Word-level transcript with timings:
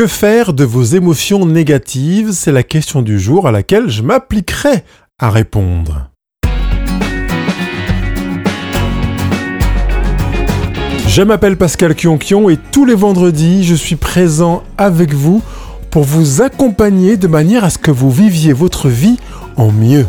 Que 0.00 0.06
faire 0.06 0.54
de 0.54 0.64
vos 0.64 0.82
émotions 0.82 1.44
négatives? 1.44 2.32
C'est 2.32 2.52
la 2.52 2.62
question 2.62 3.02
du 3.02 3.20
jour 3.20 3.46
à 3.46 3.52
laquelle 3.52 3.90
je 3.90 4.00
m'appliquerai 4.00 4.82
à 5.18 5.28
répondre. 5.28 6.08
Je 11.06 11.20
m'appelle 11.20 11.58
Pascal 11.58 11.94
Kionkion 11.94 12.48
et 12.48 12.56
tous 12.72 12.86
les 12.86 12.94
vendredis, 12.94 13.62
je 13.62 13.74
suis 13.74 13.96
présent 13.96 14.62
avec 14.78 15.12
vous 15.12 15.42
pour 15.90 16.04
vous 16.04 16.40
accompagner 16.40 17.18
de 17.18 17.26
manière 17.26 17.64
à 17.64 17.68
ce 17.68 17.76
que 17.76 17.90
vous 17.90 18.10
viviez 18.10 18.54
votre 18.54 18.88
vie 18.88 19.18
en 19.56 19.70
mieux. 19.70 20.06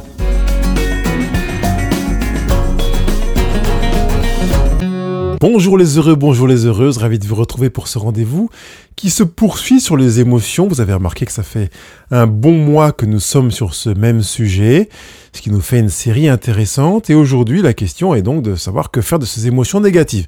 Bonjour 5.41 5.75
les 5.75 5.97
heureux, 5.97 6.13
bonjour 6.13 6.47
les 6.47 6.67
heureuses, 6.67 6.99
ravi 6.99 7.17
de 7.17 7.25
vous 7.25 7.33
retrouver 7.33 7.71
pour 7.71 7.87
ce 7.87 7.97
rendez-vous 7.97 8.51
qui 8.95 9.09
se 9.09 9.23
poursuit 9.23 9.81
sur 9.81 9.97
les 9.97 10.19
émotions. 10.19 10.67
Vous 10.67 10.81
avez 10.81 10.93
remarqué 10.93 11.25
que 11.25 11.31
ça 11.31 11.41
fait 11.41 11.71
un 12.11 12.27
bon 12.27 12.51
mois 12.51 12.91
que 12.91 13.07
nous 13.07 13.19
sommes 13.19 13.49
sur 13.49 13.73
ce 13.73 13.89
même 13.89 14.21
sujet, 14.21 14.87
ce 15.33 15.41
qui 15.41 15.49
nous 15.49 15.59
fait 15.59 15.79
une 15.79 15.89
série 15.89 16.29
intéressante. 16.29 17.09
Et 17.09 17.15
aujourd'hui, 17.15 17.63
la 17.63 17.73
question 17.73 18.13
est 18.13 18.21
donc 18.21 18.43
de 18.43 18.55
savoir 18.55 18.91
que 18.91 19.01
faire 19.01 19.17
de 19.17 19.25
ces 19.25 19.47
émotions 19.47 19.79
négatives. 19.79 20.27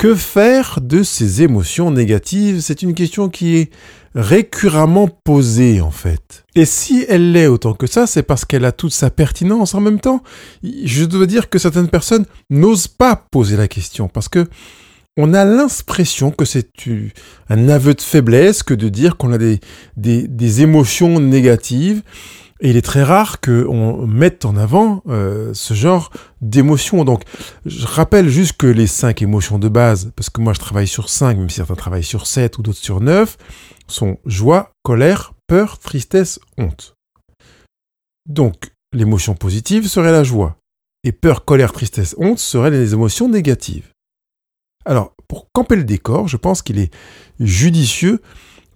Que 0.00 0.14
faire 0.14 0.78
de 0.80 1.02
ces 1.02 1.42
émotions 1.42 1.90
négatives? 1.90 2.60
C'est 2.60 2.80
une 2.80 2.94
question 2.94 3.28
qui 3.28 3.58
est 3.58 3.70
récurremment 4.14 5.08
posée 5.08 5.82
en 5.82 5.90
fait. 5.90 6.46
Et 6.54 6.64
si 6.64 7.04
elle 7.06 7.32
l'est 7.32 7.48
autant 7.48 7.74
que 7.74 7.86
ça, 7.86 8.06
c'est 8.06 8.22
parce 8.22 8.46
qu'elle 8.46 8.64
a 8.64 8.72
toute 8.72 8.94
sa 8.94 9.10
pertinence 9.10 9.74
en 9.74 9.80
même 9.82 10.00
temps. 10.00 10.22
Je 10.62 11.04
dois 11.04 11.26
dire 11.26 11.50
que 11.50 11.58
certaines 11.58 11.88
personnes 11.90 12.24
n'osent 12.48 12.88
pas 12.88 13.14
poser 13.14 13.58
la 13.58 13.68
question 13.68 14.08
parce 14.08 14.30
que 14.30 14.46
on 15.18 15.34
a 15.34 15.44
l'impression 15.44 16.30
que 16.30 16.46
c'est 16.46 16.70
un 17.50 17.68
aveu 17.68 17.92
de 17.92 18.00
faiblesse 18.00 18.62
que 18.62 18.72
de 18.72 18.88
dire 18.88 19.18
qu'on 19.18 19.34
a 19.34 19.38
des, 19.38 19.60
des 19.96 20.62
émotions 20.62 21.20
négatives 21.20 22.00
et 22.60 22.70
il 22.70 22.76
est 22.76 22.82
très 22.82 23.02
rare 23.02 23.40
qu'on 23.40 24.06
mette 24.06 24.44
en 24.44 24.56
avant 24.56 25.02
euh, 25.08 25.54
ce 25.54 25.74
genre 25.74 26.10
d'émotions. 26.40 27.04
Donc, 27.04 27.22
je 27.64 27.86
rappelle 27.86 28.28
juste 28.28 28.56
que 28.58 28.66
les 28.66 28.86
cinq 28.86 29.22
émotions 29.22 29.58
de 29.58 29.68
base, 29.68 30.12
parce 30.14 30.30
que 30.30 30.40
moi 30.40 30.52
je 30.52 30.60
travaille 30.60 30.86
sur 30.86 31.08
cinq, 31.08 31.38
même 31.38 31.48
si 31.48 31.56
certains 31.56 31.74
travaillent 31.74 32.04
sur 32.04 32.26
sept 32.26 32.58
ou 32.58 32.62
d'autres 32.62 32.78
sur 32.78 33.00
neuf, 33.00 33.38
sont 33.88 34.18
joie, 34.26 34.72
colère, 34.82 35.32
peur, 35.46 35.78
tristesse, 35.78 36.38
honte. 36.58 36.94
Donc, 38.28 38.70
l'émotion 38.92 39.34
positive 39.34 39.88
serait 39.88 40.12
la 40.12 40.24
joie. 40.24 40.56
Et 41.02 41.12
peur, 41.12 41.44
colère, 41.44 41.72
tristesse, 41.72 42.14
honte 42.18 42.38
seraient 42.38 42.70
les 42.70 42.92
émotions 42.92 43.28
négatives. 43.28 43.88
Alors, 44.84 45.14
pour 45.28 45.46
camper 45.52 45.76
le 45.76 45.84
décor, 45.84 46.28
je 46.28 46.36
pense 46.36 46.62
qu'il 46.62 46.78
est 46.78 46.92
judicieux 47.38 48.20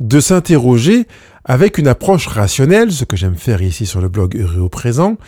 de 0.01 0.21
s'interroger 0.21 1.07
avec 1.45 1.79
une 1.79 1.89
approche 1.89 2.27
rationnelle, 2.27 2.93
ce 2.93 3.05
que 3.05 3.17
j'aime 3.17 3.37
faire 3.37 3.63
ici 3.63 3.87
sur 3.87 4.01
le 4.01 4.09
blog 4.09 4.37
Heureux 4.37 4.61
au 4.61 4.69
présent, 4.69 5.19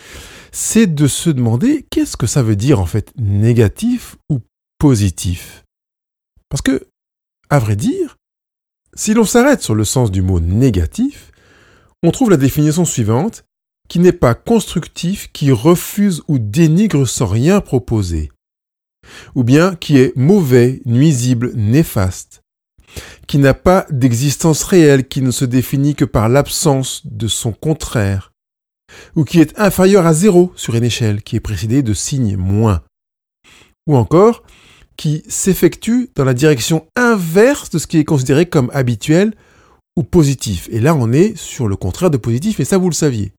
c'est 0.51 0.87
de 0.87 1.07
se 1.07 1.29
demander 1.29 1.85
qu'est-ce 1.89 2.17
que 2.17 2.27
ça 2.27 2.41
veut 2.41 2.55
dire 2.55 2.79
en 2.79 2.85
fait 2.85 3.11
négatif 3.17 4.15
ou 4.29 4.39
positif. 4.79 5.63
Parce 6.49 6.61
que, 6.61 6.87
à 7.49 7.59
vrai 7.59 7.75
dire, 7.75 8.17
si 8.95 9.13
l'on 9.13 9.25
s'arrête 9.25 9.61
sur 9.61 9.75
le 9.75 9.83
sens 9.83 10.11
du 10.11 10.21
mot 10.21 10.39
négatif, 10.39 11.31
on 12.03 12.11
trouve 12.11 12.31
la 12.31 12.37
définition 12.37 12.85
suivante, 12.85 13.43
qui 13.89 13.99
n'est 13.99 14.11
pas 14.11 14.35
constructif, 14.35 15.31
qui 15.31 15.51
refuse 15.51 16.23
ou 16.27 16.39
dénigre 16.39 17.07
sans 17.07 17.27
rien 17.27 17.61
proposer, 17.61 18.31
ou 19.35 19.43
bien 19.43 19.75
qui 19.75 19.97
est 19.97 20.15
mauvais, 20.15 20.81
nuisible, 20.85 21.51
néfaste, 21.55 22.41
qui 23.27 23.37
n'a 23.37 23.53
pas 23.53 23.85
d'existence 23.89 24.63
réelle, 24.63 25.07
qui 25.07 25.21
ne 25.21 25.31
se 25.31 25.45
définit 25.45 25.95
que 25.95 26.05
par 26.05 26.29
l'absence 26.29 27.01
de 27.05 27.27
son 27.27 27.51
contraire, 27.51 28.31
ou 29.15 29.23
qui 29.23 29.39
est 29.39 29.59
inférieur 29.59 30.05
à 30.05 30.13
zéro 30.13 30.51
sur 30.55 30.75
une 30.75 30.83
échelle 30.83 31.21
qui 31.21 31.35
est 31.35 31.41
précédée 31.41 31.83
de 31.83 31.93
signes 31.93 32.37
moins, 32.37 32.81
ou 33.87 33.95
encore 33.95 34.43
qui 34.97 35.23
s'effectue 35.27 36.09
dans 36.15 36.25
la 36.25 36.33
direction 36.33 36.87
inverse 36.95 37.69
de 37.69 37.77
ce 37.77 37.87
qui 37.87 37.97
est 37.99 38.05
considéré 38.05 38.47
comme 38.47 38.71
habituel 38.73 39.33
ou 39.95 40.03
positif. 40.03 40.67
Et 40.71 40.79
là, 40.79 40.95
on 40.95 41.11
est 41.11 41.37
sur 41.37 41.67
le 41.67 41.75
contraire 41.75 42.09
de 42.09 42.17
positif, 42.17 42.59
et 42.59 42.65
ça, 42.65 42.77
vous 42.77 42.89
le 42.89 42.95
saviez. 42.95 43.31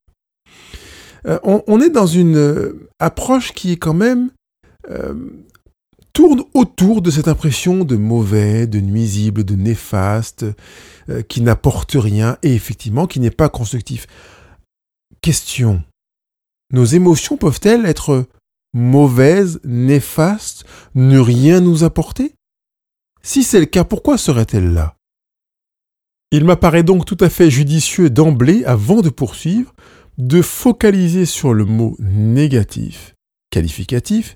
Euh, 1.26 1.38
on, 1.42 1.80
est 1.80 1.90
dans 1.90 2.06
une 2.06 2.36
euh, 2.36 2.88
approche 3.00 3.52
qui 3.52 3.72
est 3.72 3.76
quand 3.76 3.94
même 3.94 4.30
euh, 4.88 5.14
tourne 6.18 6.42
autour 6.52 7.00
de 7.00 7.12
cette 7.12 7.28
impression 7.28 7.84
de 7.84 7.94
mauvais, 7.94 8.66
de 8.66 8.80
nuisible, 8.80 9.44
de 9.44 9.54
néfaste, 9.54 10.44
euh, 11.10 11.22
qui 11.22 11.42
n'apporte 11.42 11.92
rien 11.92 12.38
et 12.42 12.56
effectivement 12.56 13.06
qui 13.06 13.20
n'est 13.20 13.30
pas 13.30 13.48
constructif. 13.48 14.08
Question. 15.20 15.84
Nos 16.72 16.86
émotions 16.86 17.36
peuvent-elles 17.36 17.86
être 17.86 18.26
mauvaises, 18.74 19.60
néfastes, 19.62 20.64
ne 20.96 21.20
rien 21.20 21.60
nous 21.60 21.84
apporter? 21.84 22.34
Si 23.22 23.44
c'est 23.44 23.60
le 23.60 23.66
cas, 23.66 23.84
pourquoi 23.84 24.18
seraient-elles 24.18 24.72
là? 24.72 24.96
Il 26.32 26.44
m'apparaît 26.44 26.82
donc 26.82 27.04
tout 27.04 27.18
à 27.20 27.28
fait 27.28 27.48
judicieux 27.48 28.10
d'emblée, 28.10 28.64
avant 28.64 29.02
de 29.02 29.10
poursuivre, 29.10 29.72
de 30.18 30.42
focaliser 30.42 31.26
sur 31.26 31.54
le 31.54 31.64
mot 31.64 31.94
négatif, 32.00 33.14
qualificatif, 33.50 34.34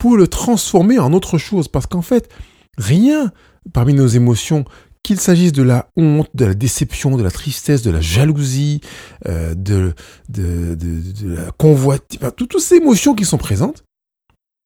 pour 0.00 0.16
le 0.16 0.26
transformer 0.26 0.98
en 0.98 1.12
autre 1.12 1.38
chose. 1.38 1.68
Parce 1.68 1.86
qu'en 1.86 2.02
fait, 2.02 2.28
rien 2.76 3.32
parmi 3.72 3.94
nos 3.94 4.08
émotions, 4.08 4.64
qu'il 5.02 5.20
s'agisse 5.20 5.52
de 5.52 5.62
la 5.62 5.90
honte, 5.96 6.28
de 6.34 6.44
la 6.44 6.54
déception, 6.54 7.16
de 7.16 7.22
la 7.22 7.30
tristesse, 7.30 7.82
de 7.82 7.90
la 7.90 8.00
jalousie, 8.00 8.80
euh, 9.26 9.54
de, 9.54 9.94
de, 10.28 10.76
la 11.22 11.50
convoitise, 11.52 12.18
toutes 12.36 12.58
ces 12.58 12.76
émotions 12.76 13.14
qui 13.14 13.24
sont 13.24 13.38
présentes, 13.38 13.84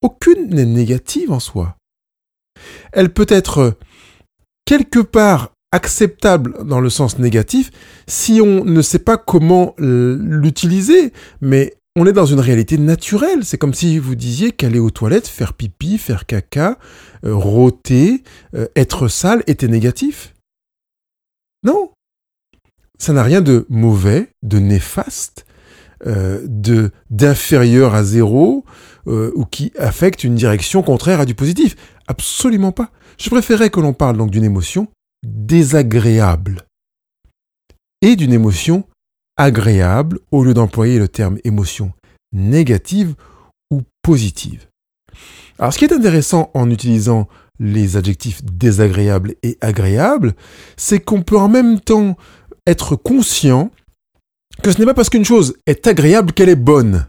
aucune 0.03 0.49
n'est 0.51 0.65
négative 0.65 1.33
en 1.33 1.41
soi. 1.41 1.77
Elle 2.93 3.13
peut 3.13 3.27
être 3.29 3.77
quelque 4.65 5.01
part 5.01 5.53
acceptable 5.73 6.65
dans 6.65 6.81
le 6.81 6.89
sens 6.89 7.19
négatif 7.19 7.71
si 8.07 8.41
on 8.41 8.65
ne 8.65 8.83
sait 8.83 9.01
pas 9.01 9.17
comment 9.17 9.75
l'utiliser, 9.79 11.13
mais 11.41 11.75
on 11.97 12.07
est 12.07 12.13
dans 12.13 12.27
une 12.27 12.41
réalité 12.41 12.77
naturelle. 12.79 13.45
C'est 13.45 13.59
comme 13.59 13.75
si 13.75 13.99
vous 13.99 14.15
disiez 14.15 14.53
qu'aller 14.53 14.79
aux 14.79 14.91
toilettes, 14.91 15.29
faire 15.29 15.55
pipi, 15.55 15.99
faire 15.99 16.27
caca, 16.27 16.79
euh, 17.25 17.35
rôter, 17.35 18.23
euh, 18.55 18.67
être 18.75 19.09
sale 19.09 19.45
était 19.47 19.69
négatif. 19.69 20.35
Non. 21.63 21.93
Ça 22.99 23.13
n'a 23.13 23.23
rien 23.23 23.41
de 23.41 23.67
mauvais, 23.69 24.31
de 24.43 24.59
néfaste, 24.59 25.47
euh, 26.07 26.41
de 26.45 26.91
d'inférieur 27.11 27.95
à 27.95 28.05
zéro 28.05 28.65
ou 29.07 29.45
qui 29.45 29.71
affecte 29.79 30.25
une 30.25 30.35
direction 30.35 30.83
contraire 30.83 31.21
à 31.21 31.27
du 31.27 31.35
positif. 31.35 31.77
Absolument 32.07 32.73
pas. 32.73 32.91
Je 33.19 33.29
préférais 33.29 33.69
que 33.69 33.79
l'on 33.79 33.93
parle 33.93 34.17
donc 34.17 34.31
d'une 34.31 34.45
émotion 34.45 34.89
désagréable 35.23 36.63
et 38.01 38.17
d'une 38.17 38.33
émotion 38.33 38.85
agréable 39.37 40.19
au 40.31 40.45
lieu 40.45 40.55
d'employer 40.55 40.99
le 40.99 41.09
terme 41.09 41.39
émotion 41.45 41.93
négative 42.33 43.15
ou 43.71 43.83
positive. 44.03 44.67
Alors 45.59 45.73
ce 45.73 45.79
qui 45.79 45.85
est 45.85 45.93
intéressant 45.93 46.51
en 46.55 46.71
utilisant 46.71 47.29
les 47.61 47.97
adjectifs 47.97 48.45
désagréables 48.45 49.35
et 49.43 49.57
agréables, 49.61 50.35
c'est 50.77 51.01
qu'on 51.01 51.23
peut 51.23 51.39
en 51.39 51.49
même 51.49 51.81
temps 51.81 52.17
être 52.67 52.97
conscient 52.97 53.71
que 54.63 54.73
ce 54.73 54.79
n'est 54.79 54.87
pas 54.87 54.95
parce 54.95 55.11
qu'une 55.11 55.25
chose 55.25 55.57
est 55.67 55.87
agréable 55.87 56.33
qu'elle 56.33 56.49
est 56.49 56.57
bonne. 56.57 57.07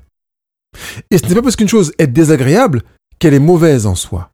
Et 1.09 1.17
ce 1.17 1.27
n'est 1.27 1.35
pas 1.35 1.41
parce 1.41 1.55
qu'une 1.55 1.69
chose 1.69 1.93
est 1.97 2.07
désagréable 2.07 2.83
qu'elle 3.19 3.33
est 3.33 3.39
mauvaise 3.39 3.85
en 3.85 3.95
soi. 3.95 4.29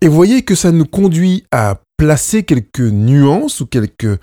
Et 0.00 0.08
voyez 0.08 0.42
que 0.42 0.54
ça 0.54 0.70
nous 0.70 0.84
conduit 0.84 1.44
à 1.50 1.80
placer 1.96 2.44
quelques 2.44 2.80
nuances 2.80 3.60
ou 3.60 3.66
quelques 3.66 4.20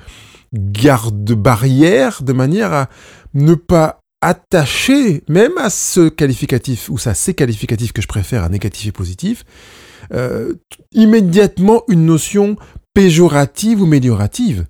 garde-barrière 0.58 2.22
de 2.24 2.34
manière 2.34 2.74
à 2.74 2.90
ne 3.34 3.56
pas 3.56 4.00
attacher, 4.22 5.24
même 5.28 5.58
à 5.58 5.70
ce 5.70 6.10
qualificatif, 6.10 6.90
ou 6.90 6.98
à 7.06 7.14
ces 7.14 7.34
qualificatifs 7.34 7.94
que 7.94 8.02
je 8.02 8.08
préfère 8.08 8.44
à 8.44 8.50
négatif 8.50 8.88
et 8.88 8.92
positif, 8.92 9.44
euh, 10.14 10.54
immédiatement 10.94 11.84
une 11.88 12.06
notion 12.06 12.56
péjorative 12.94 13.82
ou 13.82 13.86
méliorative. 13.86 14.66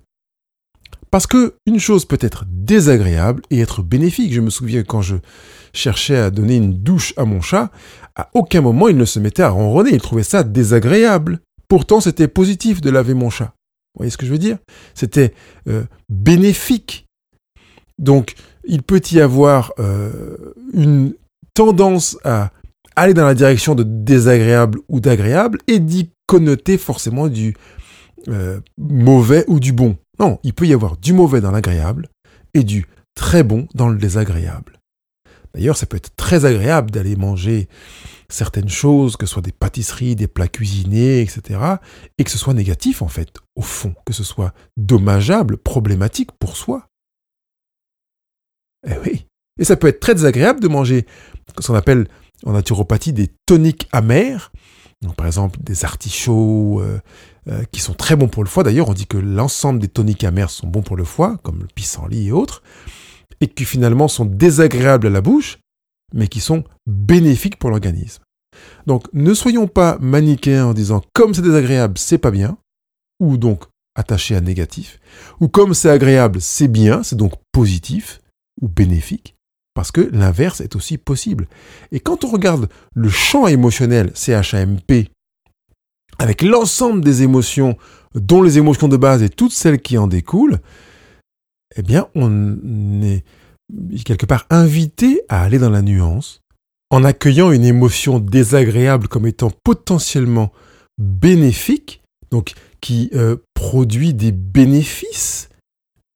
Parce 1.10 1.26
que 1.26 1.54
une 1.66 1.78
chose 1.78 2.04
peut 2.04 2.18
être 2.20 2.44
désagréable 2.48 3.42
et 3.50 3.60
être 3.60 3.82
bénéfique. 3.82 4.34
Je 4.34 4.40
me 4.40 4.50
souviens 4.50 4.82
quand 4.82 5.00
je 5.00 5.16
cherchais 5.72 6.16
à 6.16 6.30
donner 6.30 6.56
une 6.56 6.74
douche 6.74 7.14
à 7.16 7.24
mon 7.24 7.40
chat, 7.40 7.70
à 8.16 8.28
aucun 8.34 8.60
moment 8.60 8.88
il 8.88 8.96
ne 8.96 9.04
se 9.04 9.20
mettait 9.20 9.42
à 9.42 9.48
ronronner, 9.48 9.90
il 9.92 10.00
trouvait 10.00 10.22
ça 10.22 10.42
désagréable. 10.42 11.40
Pourtant, 11.68 12.00
c'était 12.00 12.28
positif 12.28 12.80
de 12.80 12.90
laver 12.90 13.14
mon 13.14 13.30
chat. 13.30 13.54
Vous 13.96 14.00
voyez 14.00 14.10
ce 14.10 14.18
que 14.18 14.26
je 14.26 14.32
veux 14.32 14.38
dire? 14.38 14.58
C'était 14.94 15.32
euh, 15.68 15.84
bénéfique. 16.10 17.06
Donc, 17.98 18.34
il 18.64 18.82
peut 18.82 19.00
y 19.10 19.20
avoir 19.20 19.72
euh, 19.78 20.36
une 20.74 21.14
tendance 21.54 22.18
à 22.22 22.52
aller 22.94 23.14
dans 23.14 23.24
la 23.24 23.34
direction 23.34 23.74
de 23.74 23.84
désagréable 23.84 24.80
ou 24.90 25.00
d'agréable 25.00 25.60
et 25.66 25.78
d'y 25.78 26.10
connoter 26.26 26.76
forcément 26.76 27.28
du 27.28 27.56
euh, 28.28 28.60
mauvais 28.76 29.44
ou 29.48 29.60
du 29.60 29.72
bon. 29.72 29.96
Non, 30.20 30.40
il 30.42 30.52
peut 30.52 30.66
y 30.66 30.74
avoir 30.74 30.98
du 30.98 31.14
mauvais 31.14 31.40
dans 31.40 31.50
l'agréable 31.50 32.10
et 32.52 32.64
du 32.64 32.86
très 33.14 33.42
bon 33.42 33.66
dans 33.74 33.88
le 33.88 33.96
désagréable. 33.96 34.78
D'ailleurs, 35.54 35.78
ça 35.78 35.86
peut 35.86 35.96
être 35.96 36.14
très 36.16 36.44
agréable 36.44 36.90
d'aller 36.90 37.16
manger 37.16 37.68
certaines 38.28 38.68
choses, 38.68 39.16
que 39.16 39.26
ce 39.26 39.32
soit 39.32 39.42
des 39.42 39.52
pâtisseries, 39.52 40.16
des 40.16 40.26
plats 40.26 40.48
cuisinés, 40.48 41.20
etc., 41.20 41.60
et 42.18 42.24
que 42.24 42.30
ce 42.30 42.38
soit 42.38 42.54
négatif, 42.54 43.02
en 43.02 43.08
fait, 43.08 43.28
au 43.54 43.62
fond, 43.62 43.94
que 44.04 44.12
ce 44.12 44.24
soit 44.24 44.52
dommageable, 44.76 45.56
problématique 45.56 46.32
pour 46.32 46.56
soi. 46.56 46.88
Eh 48.86 48.98
oui. 49.04 49.26
Et 49.58 49.64
ça 49.64 49.76
peut 49.76 49.88
être 49.88 50.00
très 50.00 50.14
désagréable 50.14 50.60
de 50.60 50.68
manger 50.68 51.06
ce 51.60 51.66
qu'on 51.66 51.74
appelle 51.74 52.08
en 52.44 52.52
naturopathie 52.52 53.12
des 53.12 53.28
toniques 53.46 53.88
amers, 53.92 54.52
donc 55.02 55.16
par 55.16 55.26
exemple 55.26 55.58
des 55.62 55.84
artichauts 55.84 56.80
euh, 56.80 57.00
euh, 57.48 57.62
qui 57.72 57.80
sont 57.80 57.94
très 57.94 58.16
bons 58.16 58.28
pour 58.28 58.44
le 58.44 58.50
foie. 58.50 58.62
D'ailleurs, 58.62 58.88
on 58.88 58.94
dit 58.94 59.06
que 59.06 59.16
l'ensemble 59.16 59.78
des 59.78 59.88
toniques 59.88 60.24
amers 60.24 60.50
sont 60.50 60.66
bons 60.66 60.82
pour 60.82 60.96
le 60.96 61.04
foie, 61.04 61.38
comme 61.42 61.60
le 61.60 61.68
pissenlit 61.74 62.28
et 62.28 62.32
autres, 62.32 62.62
et 63.40 63.48
qui 63.48 63.64
finalement 63.64 64.08
sont 64.08 64.24
désagréables 64.24 65.06
à 65.06 65.10
la 65.10 65.20
bouche, 65.20 65.58
mais 66.14 66.28
qui 66.28 66.40
sont 66.40 66.64
bénéfiques 66.86 67.58
pour 67.58 67.70
l'organisme. 67.70 68.22
Donc 68.86 69.06
ne 69.12 69.34
soyons 69.34 69.66
pas 69.66 69.98
manichéens 70.00 70.66
en 70.66 70.74
disant 70.74 71.02
comme 71.12 71.34
c'est 71.34 71.42
désagréable, 71.42 71.98
c'est 71.98 72.18
pas 72.18 72.30
bien, 72.30 72.56
ou 73.20 73.36
donc 73.36 73.64
attaché 73.94 74.36
à 74.36 74.40
négatif, 74.40 75.00
ou 75.40 75.48
comme 75.48 75.74
c'est 75.74 75.90
agréable, 75.90 76.40
c'est 76.40 76.68
bien, 76.68 77.02
c'est 77.02 77.16
donc 77.16 77.32
positif 77.52 78.20
ou 78.60 78.68
bénéfique, 78.68 79.34
parce 79.74 79.90
que 79.90 80.00
l'inverse 80.12 80.60
est 80.60 80.76
aussi 80.76 80.98
possible. 80.98 81.48
Et 81.92 82.00
quand 82.00 82.24
on 82.24 82.28
regarde 82.28 82.68
le 82.94 83.08
champ 83.08 83.46
émotionnel 83.46 84.12
CHAMP, 84.14 85.08
avec 86.18 86.42
l'ensemble 86.42 87.02
des 87.02 87.22
émotions, 87.22 87.76
dont 88.14 88.42
les 88.42 88.58
émotions 88.58 88.88
de 88.88 88.96
base 88.96 89.22
et 89.22 89.28
toutes 89.28 89.52
celles 89.52 89.80
qui 89.80 89.98
en 89.98 90.06
découlent, 90.06 90.60
eh 91.76 91.82
bien, 91.82 92.08
on 92.14 93.02
est 93.02 93.24
quelque 94.04 94.26
part 94.26 94.46
invité 94.50 95.22
à 95.28 95.42
aller 95.42 95.58
dans 95.58 95.70
la 95.70 95.82
nuance 95.82 96.40
en 96.90 97.04
accueillant 97.04 97.50
une 97.50 97.64
émotion 97.64 98.18
désagréable 98.18 99.08
comme 99.08 99.26
étant 99.26 99.50
potentiellement 99.64 100.52
bénéfique, 100.98 102.02
donc 102.30 102.54
qui 102.80 103.10
euh, 103.14 103.36
produit 103.54 104.14
des 104.14 104.32
bénéfices, 104.32 105.48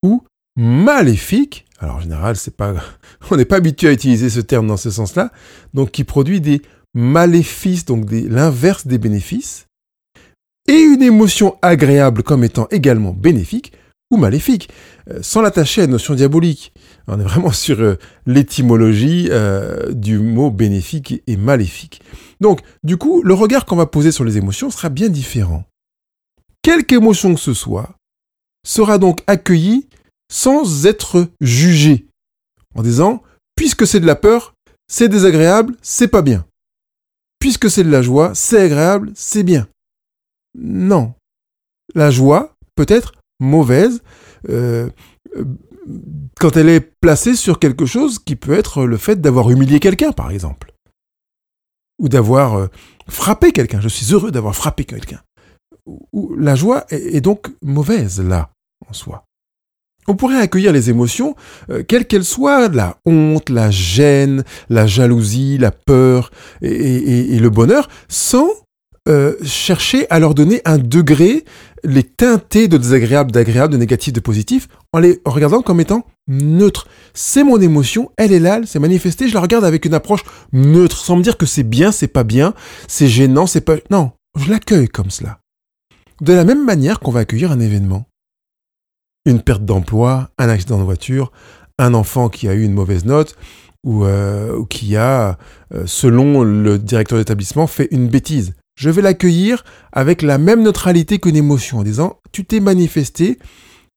ou 0.03 0.23
maléfique, 0.57 1.67
alors 1.81 1.97
en 1.97 2.01
général, 2.01 2.37
c'est 2.37 2.57
pas, 2.57 2.75
on 3.31 3.37
n'est 3.37 3.45
pas 3.45 3.57
habitué 3.57 3.89
à 3.89 3.93
utiliser 3.93 4.31
ce 4.31 4.41
terme 4.41 4.67
dans 4.67 4.77
ce 4.77 4.91
sens-là, 4.91 5.33
donc 5.75 5.91
qui 5.91 6.05
produit 6.05 6.41
des 6.41 6.63
maléfices, 6.95 7.85
donc 7.85 8.11
l'inverse 8.11 8.87
des 8.87 8.99
bénéfices, 8.99 9.67
et 10.69 10.79
une 10.79 11.03
émotion 11.03 11.57
agréable 11.63 12.23
comme 12.23 12.45
étant 12.45 12.69
également 12.71 13.13
bénéfique 13.13 13.73
ou 14.11 14.17
maléfique, 14.17 14.71
euh, 15.09 15.21
sans 15.23 15.41
l'attacher 15.41 15.83
à 15.83 15.85
une 15.85 15.93
notion 15.93 16.15
diabolique. 16.15 16.73
On 17.07 17.19
est 17.21 17.25
vraiment 17.25 17.53
sur 17.53 17.81
euh, 17.81 17.97
l'étymologie 18.27 19.29
euh, 19.31 19.93
du 19.93 20.19
mot 20.19 20.51
bénéfique 20.51 21.23
et 21.27 21.37
maléfique. 21.37 22.03
Donc, 22.41 22.61
du 22.83 22.97
coup, 22.97 23.23
le 23.23 23.35
regard 23.35 23.67
qu'on 23.67 23.77
va 23.77 23.87
poser 23.87 24.13
sur 24.13 24.25
les 24.25 24.37
émotions 24.37 24.71
sera 24.71 24.89
bien 24.89 25.09
différent. 25.09 25.65
Quelque 26.63 26.95
émotion 26.95 27.35
que 27.35 27.41
ce 27.41 27.55
soit 27.55 27.95
sera 28.67 28.99
donc 28.99 29.23
accueillie 29.27 29.89
sans 30.31 30.87
être 30.87 31.29
jugé, 31.41 32.07
en 32.75 32.83
disant, 32.83 33.23
puisque 33.57 33.87
c'est 33.87 34.01
de 34.01 34.07
la 34.07 34.17
peur, 34.17 34.55
c'est 34.87 35.09
désagréable, 35.09 35.75
c'est 35.83 36.09
pas 36.09 36.23
bien. 36.23 36.45
Puisque 37.39 37.71
c'est 37.71 37.85
de 37.85 37.91
la 37.91 38.03
joie, 38.03 38.33
c'est 38.35 38.61
agréable, 38.61 39.13
c'est 39.15 39.43
bien. 39.43 39.67
Non. 40.55 41.15
La 41.95 42.11
joie 42.11 42.55
peut 42.77 42.87
être 42.89 43.15
mauvaise 43.41 44.03
euh, 44.49 44.89
quand 46.39 46.57
elle 46.57 46.69
est 46.69 46.81
placée 46.81 47.35
sur 47.35 47.59
quelque 47.59 47.87
chose 47.87 48.19
qui 48.19 48.37
peut 48.37 48.53
être 48.53 48.85
le 48.85 48.97
fait 48.97 49.21
d'avoir 49.21 49.51
humilié 49.51 49.81
quelqu'un, 49.81 50.13
par 50.13 50.31
exemple. 50.31 50.73
Ou 51.99 52.09
d'avoir 52.09 52.55
euh, 52.55 52.67
frappé 53.09 53.53
quelqu'un. 53.53 53.81
Je 53.81 53.89
suis 53.89 54.15
heureux 54.15 54.31
d'avoir 54.31 54.55
frappé 54.55 54.85
quelqu'un. 54.85 55.21
La 56.39 56.55
joie 56.55 56.87
est 56.91 57.21
donc 57.21 57.49
mauvaise, 57.63 58.21
là, 58.21 58.51
en 58.89 58.93
soi. 58.93 59.25
On 60.07 60.17
pourrait 60.17 60.41
accueillir 60.41 60.73
les 60.73 60.91
émotions, 60.91 61.37
euh, 61.71 61.83
quelles 61.87 62.07
qu'elles 62.07 62.25
soient, 62.25 62.69
la 62.69 62.99
honte, 63.05 63.51
la 63.51 63.71
gêne, 63.71 64.45
la 64.69 64.87
jalousie, 64.87 65.59
la 65.59 65.71
peur 65.71 66.31
et, 66.63 67.39
le 67.39 67.51
bonheur, 67.51 67.89
sans 68.09 68.49
euh, 69.11 69.35
chercher 69.43 70.07
à 70.11 70.19
leur 70.19 70.35
donner 70.35 70.63
un 70.65 70.79
degré, 70.79 71.45
les 71.85 72.03
teinter 72.03 72.69
de 72.69 72.77
désagréable, 72.77 73.33
d'agréable, 73.33 73.73
de 73.73 73.79
négatif, 73.79 74.13
de 74.13 74.21
positif, 74.21 74.69
en 74.93 75.01
les 75.01 75.21
regardant 75.25 75.63
comme 75.63 75.81
étant 75.81 76.07
neutres. 76.29 76.87
C'est 77.13 77.45
mon 77.45 77.61
émotion, 77.61 78.11
elle 78.17 78.33
est 78.33 78.39
là, 78.39 78.59
elle 78.59 78.67
s'est 78.67 78.79
manifestée, 78.79 79.29
je 79.29 79.35
la 79.35 79.41
regarde 79.41 79.65
avec 79.65 79.85
une 79.85 79.95
approche 79.95 80.23
neutre, 80.53 80.97
sans 80.99 81.17
me 81.17 81.23
dire 81.23 81.37
que 81.37 81.47
c'est 81.47 81.65
bien, 81.65 81.93
c'est 81.93 82.09
pas 82.09 82.25
bien, 82.25 82.55
c'est 82.87 83.09
gênant, 83.09 83.47
c'est 83.47 83.63
pas... 83.63 83.77
Non, 83.91 84.13
je 84.39 84.51
l'accueille 84.51 84.89
comme 84.89 85.11
cela. 85.11 85.41
De 86.21 86.33
la 86.33 86.45
même 86.45 86.65
manière 86.65 87.01
qu'on 87.01 87.11
va 87.11 87.21
accueillir 87.21 87.51
un 87.51 87.61
événement 87.61 88.07
une 89.27 89.43
perte 89.43 89.65
d'emploi, 89.65 90.31
un 90.39 90.49
accident 90.49 90.79
de 90.79 90.85
voiture, 90.85 91.33
un 91.79 91.95
enfant 91.95 92.29
qui 92.29 92.49
a 92.49 92.55
eu 92.55 92.63
une 92.63 92.73
mauvaise 92.73 93.05
note 93.05 93.37
ou, 93.85 94.05
euh, 94.05 94.65
qui 94.69 94.97
a, 94.97 95.39
euh, 95.73 95.85
selon 95.87 96.43
le 96.43 96.79
directeur 96.79 97.19
d'établissement, 97.19 97.67
fait 97.67 97.89
une 97.91 98.09
bêtise. 98.09 98.55
Je 98.81 98.89
vais 98.89 99.03
l'accueillir 99.03 99.63
avec 99.93 100.23
la 100.23 100.39
même 100.39 100.63
neutralité 100.63 101.19
qu'une 101.19 101.37
émotion 101.37 101.81
en 101.81 101.83
disant 101.83 102.19
tu 102.33 102.47
t'es 102.47 102.61
manifesté, 102.61 103.39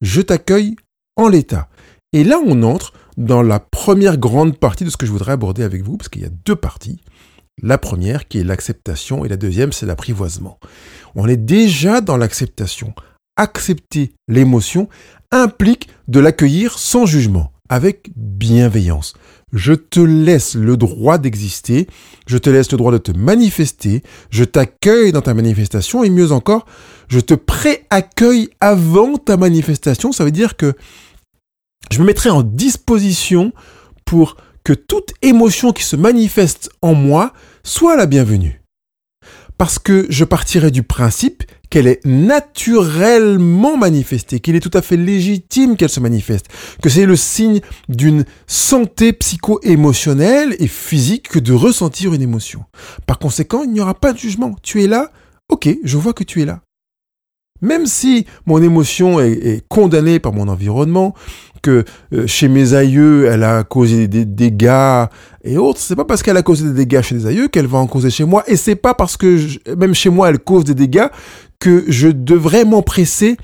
je 0.02 0.20
t'accueille 0.20 0.76
en 1.16 1.26
l'état. 1.26 1.70
Et 2.12 2.22
là, 2.22 2.38
on 2.44 2.62
entre 2.62 2.92
dans 3.16 3.40
la 3.40 3.60
première 3.60 4.18
grande 4.18 4.58
partie 4.58 4.84
de 4.84 4.90
ce 4.90 4.98
que 4.98 5.06
je 5.06 5.10
voudrais 5.10 5.32
aborder 5.32 5.62
avec 5.62 5.82
vous, 5.82 5.96
parce 5.96 6.10
qu'il 6.10 6.20
y 6.20 6.26
a 6.26 6.30
deux 6.44 6.54
parties. 6.54 7.00
La 7.62 7.78
première 7.78 8.28
qui 8.28 8.40
est 8.40 8.44
l'acceptation 8.44 9.24
et 9.24 9.28
la 9.28 9.38
deuxième 9.38 9.72
c'est 9.72 9.86
l'apprivoisement. 9.86 10.58
On 11.14 11.28
est 11.28 11.38
déjà 11.38 12.02
dans 12.02 12.18
l'acceptation 12.18 12.92
accepter 13.38 14.12
l'émotion 14.28 14.90
implique 15.30 15.88
de 16.08 16.20
l'accueillir 16.20 16.78
sans 16.78 17.06
jugement, 17.06 17.52
avec 17.70 18.10
bienveillance. 18.16 19.14
Je 19.54 19.72
te 19.72 20.00
laisse 20.00 20.56
le 20.56 20.76
droit 20.76 21.16
d'exister, 21.16 21.86
je 22.26 22.38
te 22.38 22.50
laisse 22.50 22.72
le 22.72 22.76
droit 22.76 22.90
de 22.90 22.98
te 22.98 23.12
manifester, 23.12 24.02
je 24.30 24.42
t'accueille 24.42 25.12
dans 25.12 25.22
ta 25.22 25.32
manifestation 25.32 26.02
et 26.02 26.10
mieux 26.10 26.32
encore, 26.32 26.66
je 27.06 27.20
te 27.20 27.34
pré-accueille 27.34 28.48
avant 28.60 29.16
ta 29.16 29.36
manifestation. 29.36 30.10
Ça 30.10 30.24
veut 30.24 30.32
dire 30.32 30.56
que 30.56 30.74
je 31.92 32.00
me 32.00 32.04
mettrai 32.04 32.30
en 32.30 32.42
disposition 32.42 33.52
pour 34.04 34.36
que 34.64 34.72
toute 34.72 35.12
émotion 35.22 35.72
qui 35.72 35.84
se 35.84 35.94
manifeste 35.94 36.70
en 36.82 36.94
moi 36.94 37.32
soit 37.62 37.94
la 37.94 38.06
bienvenue. 38.06 38.60
Parce 39.56 39.78
que 39.78 40.06
je 40.08 40.24
partirai 40.24 40.72
du 40.72 40.82
principe 40.82 41.44
qu'elle 41.74 41.88
est 41.88 42.06
naturellement 42.06 43.76
manifestée, 43.76 44.38
qu'il 44.38 44.54
est 44.54 44.60
tout 44.60 44.70
à 44.74 44.80
fait 44.80 44.96
légitime 44.96 45.76
qu'elle 45.76 45.88
se 45.88 45.98
manifeste, 45.98 46.46
que 46.80 46.88
c'est 46.88 47.04
le 47.04 47.16
signe 47.16 47.58
d'une 47.88 48.24
santé 48.46 49.12
psycho-émotionnelle 49.12 50.54
et 50.60 50.68
physique 50.68 51.28
que 51.30 51.40
de 51.40 51.52
ressentir 51.52 52.14
une 52.14 52.22
émotion. 52.22 52.62
Par 53.08 53.18
conséquent, 53.18 53.64
il 53.64 53.72
n'y 53.72 53.80
aura 53.80 53.94
pas 53.94 54.12
de 54.12 54.18
jugement. 54.18 54.54
Tu 54.62 54.84
es 54.84 54.86
là, 54.86 55.10
ok, 55.48 55.68
je 55.82 55.96
vois 55.96 56.12
que 56.12 56.22
tu 56.22 56.42
es 56.42 56.44
là. 56.44 56.60
Même 57.60 57.86
si 57.86 58.24
mon 58.46 58.62
émotion 58.62 59.18
est, 59.18 59.66
condamnée 59.68 60.20
par 60.20 60.32
mon 60.32 60.46
environnement, 60.46 61.12
que 61.60 61.84
euh, 62.12 62.26
chez 62.26 62.46
mes 62.46 62.74
aïeux, 62.74 63.26
elle 63.26 63.42
a 63.42 63.64
causé 63.64 64.06
des, 64.06 64.26
dégâts 64.26 65.06
et 65.42 65.56
autres, 65.56 65.80
c'est 65.80 65.96
pas 65.96 66.04
parce 66.04 66.22
qu'elle 66.22 66.36
a 66.36 66.42
causé 66.42 66.66
des 66.66 66.74
dégâts 66.74 67.00
chez 67.00 67.14
les 67.14 67.26
aïeux 67.26 67.48
qu'elle 67.48 67.66
va 67.66 67.78
en 67.78 67.86
causer 67.86 68.10
chez 68.10 68.24
moi, 68.24 68.44
et 68.46 68.56
c'est 68.56 68.76
pas 68.76 68.94
parce 68.94 69.16
que 69.16 69.38
même 69.74 69.94
chez 69.94 70.10
moi 70.10 70.28
elle 70.28 70.38
cause 70.38 70.64
des 70.64 70.74
dégâts 70.74 71.08
je 71.88 72.08
devrais 72.08 72.64
m'empresser 72.64 73.36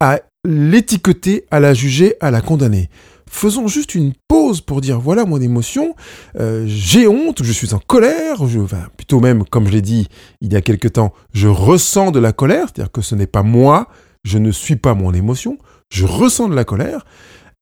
à 0.00 0.20
l'étiqueter, 0.44 1.44
à 1.50 1.60
la 1.60 1.74
juger, 1.74 2.14
à 2.20 2.30
la 2.30 2.40
condamner. 2.40 2.88
Faisons 3.30 3.66
juste 3.66 3.94
une 3.94 4.12
pause 4.28 4.60
pour 4.60 4.80
dire 4.80 5.00
voilà 5.00 5.24
mon 5.24 5.40
émotion, 5.40 5.94
euh, 6.38 6.64
j'ai 6.66 7.06
honte, 7.06 7.42
je 7.42 7.52
suis 7.52 7.72
en 7.72 7.78
colère, 7.78 8.46
je, 8.46 8.60
plutôt 8.96 9.20
même 9.20 9.44
comme 9.44 9.66
je 9.66 9.72
l'ai 9.72 9.80
dit 9.80 10.08
il 10.42 10.52
y 10.52 10.56
a 10.56 10.60
quelque 10.60 10.88
temps, 10.88 11.14
je 11.32 11.48
ressens 11.48 12.10
de 12.10 12.18
la 12.18 12.32
colère, 12.32 12.66
c'est-à-dire 12.66 12.92
que 12.92 13.00
ce 13.00 13.14
n'est 13.14 13.26
pas 13.26 13.42
moi, 13.42 13.88
je 14.24 14.36
ne 14.36 14.50
suis 14.50 14.76
pas 14.76 14.94
mon 14.94 15.14
émotion, 15.14 15.56
je 15.90 16.04
ressens 16.04 16.50
de 16.50 16.54
la 16.54 16.64
colère, 16.64 17.06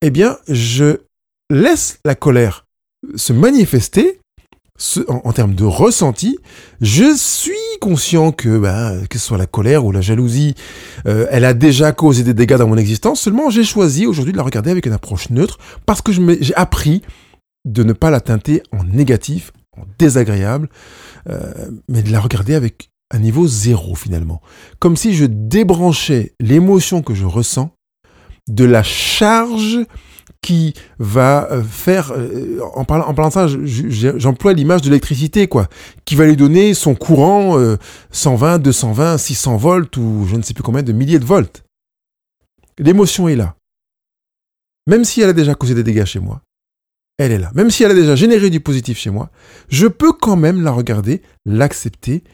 eh 0.03 0.11
bien 0.11 0.39
je 0.49 0.97
laisse 1.51 2.01
la 2.05 2.17
colère 2.17 2.67
se 3.15 3.33
manifester 3.33 4.20
en, 5.09 5.33
termes 5.33 5.55
de 5.55 5.65
ressenti, 5.65 6.39
je 6.81 7.15
suis 7.17 7.53
conscient 7.81 8.33
que, 8.33 8.59
bah, 8.59 8.93
que 9.09 9.19
ce 9.19 9.27
soit 9.27 9.39
la 9.39 9.47
colère 9.47 9.85
ou 9.85 9.93
la 9.93 10.01
jalousie, 10.01 10.55
euh, 11.07 11.27
elle 11.31 11.45
a 11.45 11.55
déjà 11.55 11.93
causé 11.93 12.23
des 12.23 12.35
dégâts 12.35 12.57
dans 12.57 12.69
mon 12.69 12.77
existence. 12.77 13.21
Seulement, 13.21 13.51
j'ai 13.51 13.65
choisi 13.65 14.07
aujourd'hui 14.07 14.33
de 14.33 14.39
la 14.39 14.43
regarder 14.43 14.71
avec 14.71 14.87
une 14.87 14.93
approche 14.93 15.31
neutre 15.31 15.59
parce 15.87 16.03
que 16.03 16.13
j'ai 16.13 16.55
appris 16.55 17.03
de 17.67 17.83
ne 17.83 17.93
pas 17.93 18.11
la 18.11 18.21
teinter 18.21 18.63
en 18.73 18.85
négatif, 18.85 19.53
en 19.77 19.83
désagréable, 19.99 20.69
euh, 21.29 21.53
mais 21.89 22.03
de 22.03 22.11
la 22.11 22.21
regarder 22.21 22.55
avec 22.55 22.91
un 23.11 23.19
niveau 23.19 23.47
zéro 23.47 23.95
finalement. 23.95 24.41
Comme 24.79 24.97
si 24.97 25.15
je 25.15 25.27
débranchais 25.27 26.33
l'émotion 26.41 27.03
que 27.03 27.15
je 27.15 27.27
ressens 27.27 27.71
de 28.49 28.65
la 28.65 28.83
charge 28.83 29.81
qui 30.43 30.75
va 30.99 31.49
euh, 31.51 31.63
faire, 31.63 32.13
euh, 32.17 32.61
en, 32.75 32.85
parlant, 32.85 33.07
en 33.07 33.15
parlant 33.15 33.29
de 33.29 33.33
ça, 33.33 34.17
j'emploie 34.19 34.53
l'image 34.53 34.83
de 34.83 34.87
l'électricité, 34.87 35.49
quoi, 35.49 35.69
qui 36.05 36.17
va 36.17 36.27
lui 36.27 36.37
donner 36.37 36.75
son 36.75 36.95
courant 36.95 37.57
120, 38.11 38.59
220, 38.59 39.19
600 39.19 39.57
volts 39.57 39.97
ou 39.97 40.27
je 40.29 40.37
ne 40.37 40.43
sais 40.43 40.55
plus 40.55 40.63
combien 40.63 40.83
de 40.83 40.93
milliers 40.93 41.19
de 41.19 41.25
volts. 41.25 41.63
L'émotion 42.79 43.29
est 43.29 43.37
là. 43.37 43.57
Même 44.87 45.05
si 45.05 45.21
elle 45.21 45.31
a 45.31 45.35
déjà 45.35 45.55
causé 45.55 45.75
des 45.75 45.83
dégâts 45.83 46.05
chez 46.05 46.21
moi, 46.21 46.43
elle 47.19 47.33
est 47.33 47.39
là. 47.39 47.51
Même 47.55 47.71
si 47.71 47.85
elle 47.85 47.91
a 47.91 47.95
déjà 47.95 48.17
généré 48.17 48.49
du 48.49 48.61
positif 48.61 48.99
chez 48.99 49.11
moi, 49.11 49.31
je 49.69 49.87
peux 49.87 50.13
quand 50.13 50.37
même 50.37 50.63
la 50.63 50.71
regarder, 50.71 51.21
l'accepter 51.45 52.25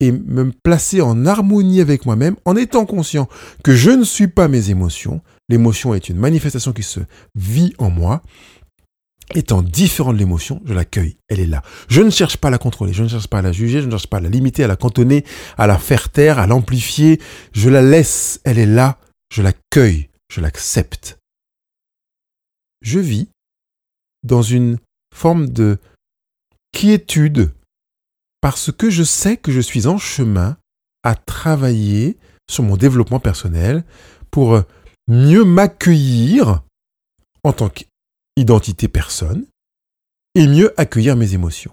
et 0.00 0.12
me 0.12 0.50
placer 0.62 1.00
en 1.00 1.24
harmonie 1.24 1.80
avec 1.80 2.04
moi-même 2.04 2.36
en 2.44 2.54
étant 2.56 2.84
conscient 2.84 3.28
que 3.62 3.74
je 3.74 3.90
ne 3.90 4.04
suis 4.04 4.28
pas 4.28 4.48
mes 4.48 4.70
émotions. 4.70 5.22
L'émotion 5.48 5.94
est 5.94 6.08
une 6.08 6.16
manifestation 6.16 6.72
qui 6.72 6.82
se 6.82 7.00
vit 7.34 7.74
en 7.78 7.90
moi. 7.90 8.22
Étant 9.34 9.62
différent 9.62 10.12
de 10.12 10.18
l'émotion, 10.18 10.60
je 10.66 10.74
l'accueille, 10.74 11.16
elle 11.28 11.40
est 11.40 11.46
là. 11.46 11.62
Je 11.88 12.02
ne 12.02 12.10
cherche 12.10 12.36
pas 12.36 12.48
à 12.48 12.50
la 12.50 12.58
contrôler, 12.58 12.92
je 12.92 13.02
ne 13.02 13.08
cherche 13.08 13.26
pas 13.26 13.38
à 13.38 13.42
la 13.42 13.52
juger, 13.52 13.80
je 13.80 13.86
ne 13.86 13.90
cherche 13.90 14.06
pas 14.06 14.18
à 14.18 14.20
la 14.20 14.28
limiter, 14.28 14.64
à 14.64 14.66
la 14.66 14.76
cantonner, 14.76 15.24
à 15.56 15.66
la 15.66 15.78
faire 15.78 16.10
taire, 16.10 16.38
à 16.38 16.46
l'amplifier. 16.46 17.20
Je 17.52 17.70
la 17.70 17.80
laisse, 17.80 18.40
elle 18.44 18.58
est 18.58 18.66
là, 18.66 18.98
je 19.30 19.40
l'accueille, 19.42 20.10
je 20.30 20.42
l'accepte. 20.42 21.18
Je 22.82 22.98
vis 22.98 23.28
dans 24.24 24.42
une 24.42 24.78
forme 25.14 25.48
de 25.48 25.78
quiétude 26.72 27.54
parce 28.42 28.70
que 28.70 28.90
je 28.90 29.04
sais 29.04 29.38
que 29.38 29.50
je 29.50 29.60
suis 29.60 29.86
en 29.86 29.96
chemin 29.96 30.58
à 31.02 31.14
travailler 31.14 32.18
sur 32.50 32.62
mon 32.62 32.76
développement 32.76 33.20
personnel 33.20 33.84
pour 34.30 34.62
mieux 35.08 35.44
m'accueillir 35.44 36.62
en 37.42 37.52
tant 37.52 37.68
qu'identité 37.68 38.88
personne 38.88 39.46
et 40.34 40.46
mieux 40.46 40.72
accueillir 40.80 41.16
mes 41.16 41.34
émotions. 41.34 41.72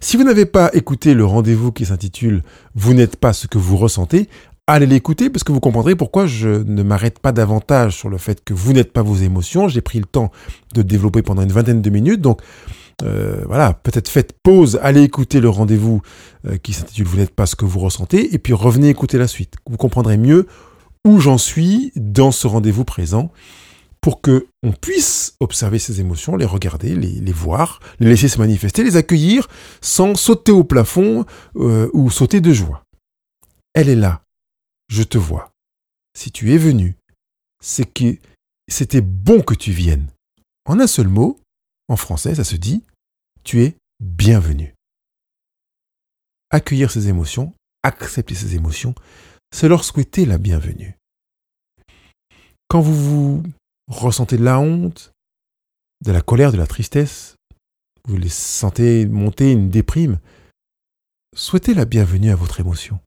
Si 0.00 0.16
vous 0.16 0.24
n'avez 0.24 0.46
pas 0.46 0.70
écouté 0.72 1.14
le 1.14 1.24
rendez-vous 1.24 1.72
qui 1.72 1.86
s'intitule 1.86 2.42
Vous 2.74 2.94
n'êtes 2.94 3.16
pas 3.16 3.32
ce 3.32 3.46
que 3.46 3.58
vous 3.58 3.76
ressentez, 3.76 4.28
allez 4.66 4.86
l'écouter 4.86 5.28
parce 5.28 5.44
que 5.44 5.52
vous 5.52 5.60
comprendrez 5.60 5.94
pourquoi 5.96 6.26
je 6.26 6.48
ne 6.48 6.82
m'arrête 6.82 7.18
pas 7.18 7.32
davantage 7.32 7.96
sur 7.96 8.08
le 8.08 8.18
fait 8.18 8.42
que 8.42 8.54
vous 8.54 8.72
n'êtes 8.72 8.92
pas 8.92 9.02
vos 9.02 9.16
émotions. 9.16 9.68
J'ai 9.68 9.82
pris 9.82 9.98
le 9.98 10.06
temps 10.06 10.30
de 10.74 10.82
développer 10.82 11.22
pendant 11.22 11.42
une 11.42 11.52
vingtaine 11.52 11.82
de 11.82 11.90
minutes. 11.90 12.20
Donc, 12.20 12.40
euh, 13.02 13.42
voilà, 13.46 13.74
peut-être 13.74 14.08
faites 14.08 14.32
pause, 14.42 14.78
allez 14.82 15.02
écouter 15.02 15.40
le 15.40 15.50
rendez-vous 15.50 16.00
euh, 16.46 16.56
qui 16.56 16.72
s'intitule 16.72 17.06
Vous 17.06 17.18
n'êtes 17.18 17.34
pas 17.34 17.44
ce 17.44 17.54
que 17.54 17.66
vous 17.66 17.80
ressentez, 17.80 18.34
et 18.34 18.38
puis 18.38 18.54
revenez 18.54 18.88
écouter 18.88 19.18
la 19.18 19.28
suite. 19.28 19.54
Vous 19.68 19.76
comprendrez 19.76 20.16
mieux 20.16 20.46
où 21.06 21.20
j'en 21.20 21.38
suis 21.38 21.92
dans 21.94 22.32
ce 22.32 22.48
rendez-vous 22.48 22.84
présent 22.84 23.32
pour 24.00 24.20
que 24.20 24.48
on 24.62 24.72
puisse 24.72 25.36
observer 25.40 25.78
ces 25.78 26.00
émotions, 26.00 26.36
les 26.36 26.44
regarder, 26.44 26.94
les, 26.96 27.32
voir, 27.32 27.80
les 28.00 28.08
laisser 28.08 28.28
se 28.28 28.38
manifester, 28.38 28.82
les 28.82 28.96
accueillir 28.96 29.48
sans 29.80 30.16
sauter 30.16 30.52
au 30.52 30.64
plafond 30.64 31.24
euh, 31.56 31.88
ou 31.92 32.10
sauter 32.10 32.40
de 32.40 32.52
joie. 32.52 32.82
Elle 33.72 33.88
est 33.88 33.96
là, 33.96 34.22
je 34.88 35.04
te 35.04 35.16
vois. 35.16 35.52
Si 36.14 36.32
tu 36.32 36.52
es 36.52 36.58
venu, 36.58 36.96
c'est 37.62 37.86
que 37.86 38.16
c'était 38.68 39.00
bon 39.00 39.42
que 39.42 39.54
tu 39.54 39.70
viennes. 39.70 40.08
En 40.66 40.80
un 40.80 40.88
seul 40.88 41.08
mot, 41.08 41.38
en 41.88 41.96
français, 41.96 42.34
ça 42.34 42.44
se 42.44 42.56
dit 42.56 42.82
tu 43.44 43.62
es 43.62 43.76
bienvenu. 44.00 44.74
Accueillir 46.50 46.90
ses 46.90 47.08
émotions, 47.08 47.52
accepter 47.84 48.34
ses 48.34 48.56
émotions, 48.56 48.94
c'est 49.56 49.68
leur 49.68 49.84
souhaiter 49.84 50.26
la 50.26 50.36
bienvenue. 50.36 50.98
Quand 52.68 52.82
vous 52.82 52.94
vous 52.94 53.42
ressentez 53.88 54.36
de 54.36 54.44
la 54.44 54.60
honte, 54.60 55.12
de 56.04 56.12
la 56.12 56.20
colère, 56.20 56.52
de 56.52 56.58
la 56.58 56.66
tristesse, 56.66 57.36
vous 58.06 58.18
les 58.18 58.28
sentez 58.28 59.06
monter 59.06 59.52
une 59.52 59.70
déprime, 59.70 60.18
souhaitez 61.34 61.72
la 61.72 61.86
bienvenue 61.86 62.30
à 62.30 62.36
votre 62.36 62.60
émotion. 62.60 63.00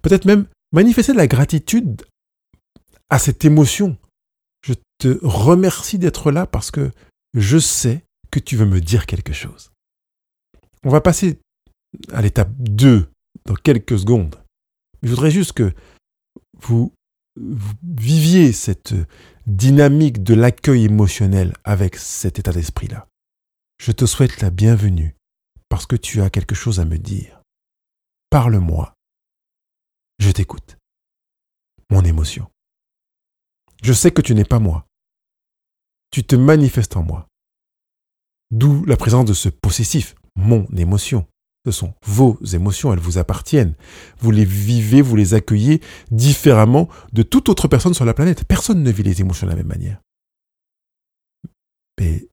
Peut-être 0.00 0.24
même 0.24 0.46
manifester 0.72 1.12
de 1.12 1.18
la 1.18 1.26
gratitude 1.26 2.06
à 3.10 3.18
cette 3.18 3.44
émotion. 3.44 3.98
Je 4.66 4.72
te 4.96 5.18
remercie 5.22 5.98
d'être 5.98 6.32
là 6.32 6.46
parce 6.46 6.70
que 6.70 6.92
je 7.34 7.58
sais 7.58 8.02
que 8.30 8.38
tu 8.38 8.56
veux 8.56 8.64
me 8.64 8.80
dire 8.80 9.04
quelque 9.04 9.34
chose. 9.34 9.70
On 10.82 10.88
va 10.88 11.02
passer 11.02 11.38
à 12.10 12.22
l'étape 12.22 12.54
2 12.56 13.06
dans 13.44 13.54
quelques 13.54 13.98
secondes. 13.98 14.40
Je 15.04 15.10
voudrais 15.10 15.30
juste 15.30 15.52
que 15.52 15.74
vous, 16.60 16.92
viviez 17.36 18.52
cette 18.52 18.94
dynamique 19.46 20.22
de 20.22 20.32
l'accueil 20.32 20.84
émotionnel 20.84 21.52
avec 21.62 21.96
cet 21.96 22.38
état 22.38 22.52
d'esprit-là. 22.52 23.06
Je 23.78 23.92
te 23.92 24.06
souhaite 24.06 24.40
la 24.40 24.48
bienvenue 24.48 25.14
parce 25.68 25.86
que 25.86 25.96
tu 25.96 26.22
as 26.22 26.30
quelque 26.30 26.54
chose 26.54 26.80
à 26.80 26.86
me 26.86 26.96
dire. 26.96 27.42
Parle-moi. 28.30 28.94
Je 30.20 30.30
t'écoute. 30.30 30.78
Mon 31.90 32.02
émotion. 32.02 32.50
Je 33.82 33.92
sais 33.92 34.10
que 34.10 34.22
tu 34.22 34.34
n'es 34.34 34.44
pas 34.44 34.58
moi. 34.58 34.86
Tu 36.12 36.24
te 36.24 36.36
manifestes 36.36 36.96
en 36.96 37.02
moi. 37.02 37.28
D'où 38.50 38.86
la 38.86 38.96
présence 38.96 39.26
de 39.26 39.34
ce 39.34 39.50
possessif, 39.50 40.14
mon 40.36 40.64
émotion. 40.76 41.26
Ce 41.66 41.70
sont 41.70 41.94
vos 42.04 42.38
émotions, 42.44 42.92
elles 42.92 42.98
vous 42.98 43.18
appartiennent. 43.18 43.74
Vous 44.18 44.30
les 44.30 44.44
vivez, 44.44 45.00
vous 45.00 45.16
les 45.16 45.32
accueillez 45.32 45.80
différemment 46.10 46.88
de 47.12 47.22
toute 47.22 47.48
autre 47.48 47.68
personne 47.68 47.94
sur 47.94 48.04
la 48.04 48.12
planète. 48.12 48.44
Personne 48.44 48.82
ne 48.82 48.90
vit 48.90 49.02
les 49.02 49.20
émotions 49.22 49.46
de 49.46 49.52
la 49.52 49.56
même 49.56 49.66
manière. 49.68 50.00
Mais 51.98 52.28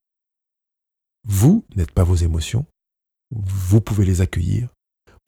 vous 1.24 1.66
n'êtes 1.76 1.92
pas 1.92 2.04
vos 2.04 2.16
émotions. 2.16 2.66
Vous 3.32 3.80
pouvez 3.80 4.06
les 4.06 4.20
accueillir. 4.20 4.70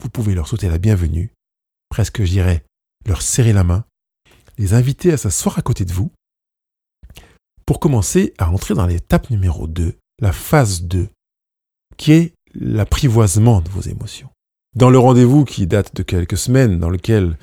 Vous 0.02 0.10
pouvez 0.10 0.34
leur 0.34 0.48
souhaiter 0.48 0.68
la 0.68 0.78
bienvenue. 0.78 1.32
Presque, 1.88 2.24
je 2.24 2.30
dirais, 2.30 2.64
leur 3.06 3.22
serrer 3.22 3.54
la 3.54 3.64
main. 3.64 3.84
Les 4.58 4.74
inviter 4.74 5.12
à 5.12 5.16
s'asseoir 5.16 5.58
à 5.58 5.62
côté 5.62 5.84
de 5.86 5.92
vous. 5.92 6.12
Pour 7.64 7.80
commencer 7.80 8.34
à 8.36 8.50
entrer 8.50 8.74
dans 8.74 8.86
l'étape 8.86 9.30
numéro 9.30 9.66
2 9.66 9.96
la 10.20 10.32
phase 10.32 10.82
2, 10.82 11.08
qui 11.96 12.12
est 12.12 12.34
l'apprivoisement 12.58 13.60
de 13.60 13.68
vos 13.68 13.82
émotions. 13.82 14.28
Dans 14.74 14.90
le 14.90 14.98
rendez-vous 14.98 15.44
qui 15.44 15.66
date 15.66 15.94
de 15.94 16.02
quelques 16.02 16.36
semaines, 16.36 16.78
dans 16.78 16.90
lequel 16.90 17.38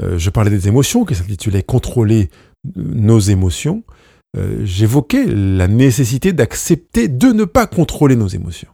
euh, 0.00 0.18
je 0.18 0.30
parlais 0.30 0.50
des 0.50 0.68
émotions, 0.68 1.04
qui 1.04 1.14
s'intitulait 1.14 1.62
Contrôler 1.62 2.30
nos 2.76 3.18
émotions, 3.18 3.84
euh, 4.36 4.64
j'évoquais 4.64 5.26
la 5.26 5.68
nécessité 5.68 6.32
d'accepter 6.32 7.08
de 7.08 7.28
ne 7.28 7.44
pas 7.44 7.66
contrôler 7.66 8.16
nos 8.16 8.28
émotions. 8.28 8.68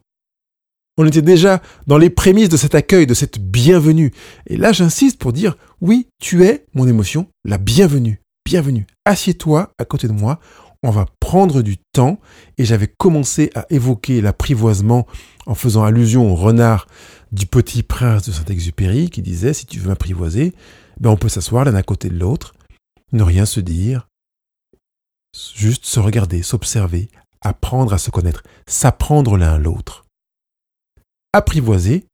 On 0.97 1.07
était 1.07 1.23
déjà 1.23 1.63
dans 1.87 1.99
les 1.99 2.11
prémices 2.11 2.49
de 2.49 2.57
cet 2.57 2.75
accueil, 2.75 3.07
de 3.07 3.15
cette 3.15 3.39
bienvenue. 3.39 4.13
Et 4.47 4.57
là, 4.57 4.73
j'insiste 4.73 5.19
pour 5.19 5.33
dire, 5.33 5.57
oui, 5.81 6.09
tu 6.21 6.45
es 6.45 6.67
mon 6.75 6.87
émotion, 6.87 7.29
la 7.45 7.59
bienvenue. 7.59 8.21
Bienvenue. 8.45 8.87
Assieds-toi 9.05 9.73
à 9.79 9.85
côté 9.85 10.09
de 10.09 10.13
moi 10.13 10.41
on 10.83 10.91
va 10.91 11.07
prendre 11.21 11.63
du 11.63 11.79
temps. 11.79 12.21
Et 12.59 12.65
j'avais 12.65 12.89
commencé 12.89 13.51
à 13.55 13.67
évoquer 13.71 14.21
l'apprivoisement 14.21 15.07
en 15.47 15.55
faisant 15.55 15.85
allusion 15.85 16.31
au 16.31 16.35
renard 16.35 16.87
du 17.33 17.47
petit 17.47 17.83
prince 17.83 18.27
de 18.27 18.33
Saint-Exupéry 18.33 19.11
qui 19.11 19.23
disait 19.23 19.55
si 19.55 19.67
tu 19.67 19.79
veux 19.79 19.89
m'apprivoiser, 19.89 20.55
ben 20.99 21.11
on 21.11 21.17
peut 21.17 21.29
s'asseoir 21.29 21.65
l'un 21.65 21.75
à 21.75 21.83
côté 21.83 22.09
de 22.09 22.19
l'autre, 22.19 22.55
ne 23.13 23.23
rien 23.23 23.47
se 23.47 23.61
dire, 23.61 24.09
juste 25.55 25.85
se 25.85 26.01
regarder, 26.01 26.43
s'observer, 26.43 27.09
apprendre 27.41 27.93
à 27.93 27.99
se 27.99 28.11
connaître, 28.11 28.43
s'apprendre 28.67 29.37
l'un 29.37 29.55
à 29.55 29.59
l'autre. 29.59 30.05
Apprivoiser 31.33 32.07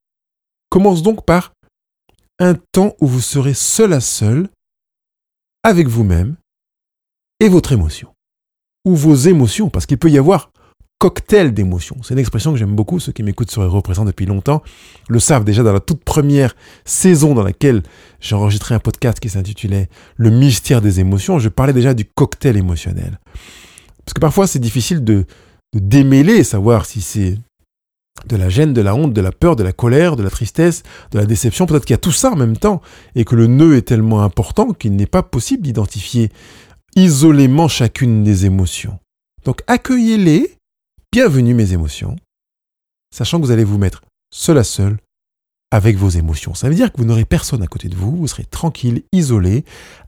commence 0.70 1.02
donc 1.02 1.25
par 1.25 1.52
un 2.38 2.54
temps 2.73 2.94
où 3.00 3.06
vous 3.06 3.23
serez 3.23 3.54
seul 3.54 3.94
à 3.94 4.00
seul 4.00 4.50
avec 5.62 5.88
vous-même 5.88 6.37
et 7.40 7.49
votre 7.49 7.73
émotion 7.73 8.15
ou 8.86 8.94
vos 8.94 9.14
émotions, 9.14 9.68
parce 9.68 9.84
qu'il 9.84 9.98
peut 9.98 10.08
y 10.08 10.16
avoir 10.16 10.50
cocktail 10.98 11.52
d'émotions. 11.52 11.96
C'est 12.02 12.14
une 12.14 12.20
expression 12.20 12.52
que 12.52 12.58
j'aime 12.58 12.74
beaucoup, 12.74 13.00
ceux 13.00 13.12
qui 13.12 13.22
m'écoutent 13.22 13.50
sur 13.50 13.60
les 13.60 13.68
représentants 13.68 14.06
depuis 14.06 14.24
longtemps 14.24 14.62
le 15.08 15.18
savent 15.18 15.44
déjà 15.44 15.62
dans 15.62 15.74
la 15.74 15.80
toute 15.80 16.02
première 16.02 16.56
saison 16.86 17.34
dans 17.34 17.42
laquelle 17.42 17.82
j'ai 18.20 18.34
enregistré 18.34 18.74
un 18.74 18.78
podcast 18.78 19.20
qui 19.20 19.28
s'intitulait 19.28 19.90
Le 20.16 20.30
mystère 20.30 20.80
des 20.80 21.00
émotions, 21.00 21.38
je 21.38 21.50
parlais 21.50 21.74
déjà 21.74 21.92
du 21.92 22.06
cocktail 22.06 22.56
émotionnel. 22.56 23.18
Parce 24.06 24.14
que 24.14 24.20
parfois 24.20 24.46
c'est 24.46 24.58
difficile 24.58 25.04
de, 25.04 25.26
de 25.74 25.80
démêler, 25.80 26.44
savoir 26.44 26.86
si 26.86 27.02
c'est 27.02 27.36
de 28.24 28.36
la 28.36 28.48
gêne, 28.48 28.72
de 28.72 28.80
la 28.80 28.94
honte, 28.94 29.12
de 29.12 29.20
la 29.20 29.32
peur, 29.32 29.56
de 29.56 29.62
la 29.62 29.72
colère, 29.72 30.16
de 30.16 30.22
la 30.22 30.30
tristesse, 30.30 30.82
de 31.12 31.18
la 31.18 31.26
déception. 31.26 31.66
Peut-être 31.66 31.84
qu'il 31.84 31.92
y 31.92 31.94
a 31.94 31.98
tout 31.98 32.12
ça 32.12 32.30
en 32.30 32.36
même 32.36 32.56
temps 32.56 32.80
et 33.14 33.24
que 33.24 33.36
le 33.36 33.46
nœud 33.46 33.76
est 33.76 33.82
tellement 33.82 34.22
important 34.22 34.72
qu'il 34.72 34.96
n'est 34.96 35.06
pas 35.06 35.22
possible 35.22 35.62
d'identifier 35.62 36.30
isolément 36.96 37.68
chacune 37.68 38.24
des 38.24 38.46
émotions. 38.46 38.98
Donc 39.44 39.62
accueillez-les, 39.66 40.56
bienvenue 41.12 41.52
mes 41.52 41.74
émotions, 41.74 42.16
sachant 43.14 43.38
que 43.38 43.44
vous 43.44 43.50
allez 43.50 43.64
vous 43.64 43.76
mettre 43.76 44.00
seul 44.32 44.56
à 44.56 44.64
seul 44.64 44.96
avec 45.70 45.98
vos 45.98 46.08
émotions. 46.08 46.54
Ça 46.54 46.70
veut 46.70 46.74
dire 46.74 46.90
que 46.90 46.96
vous 46.96 47.04
n'aurez 47.04 47.26
personne 47.26 47.62
à 47.62 47.66
côté 47.66 47.90
de 47.90 47.96
vous, 47.96 48.16
vous 48.16 48.26
serez 48.26 48.44
tranquille, 48.44 49.02
isolé, 49.12 49.66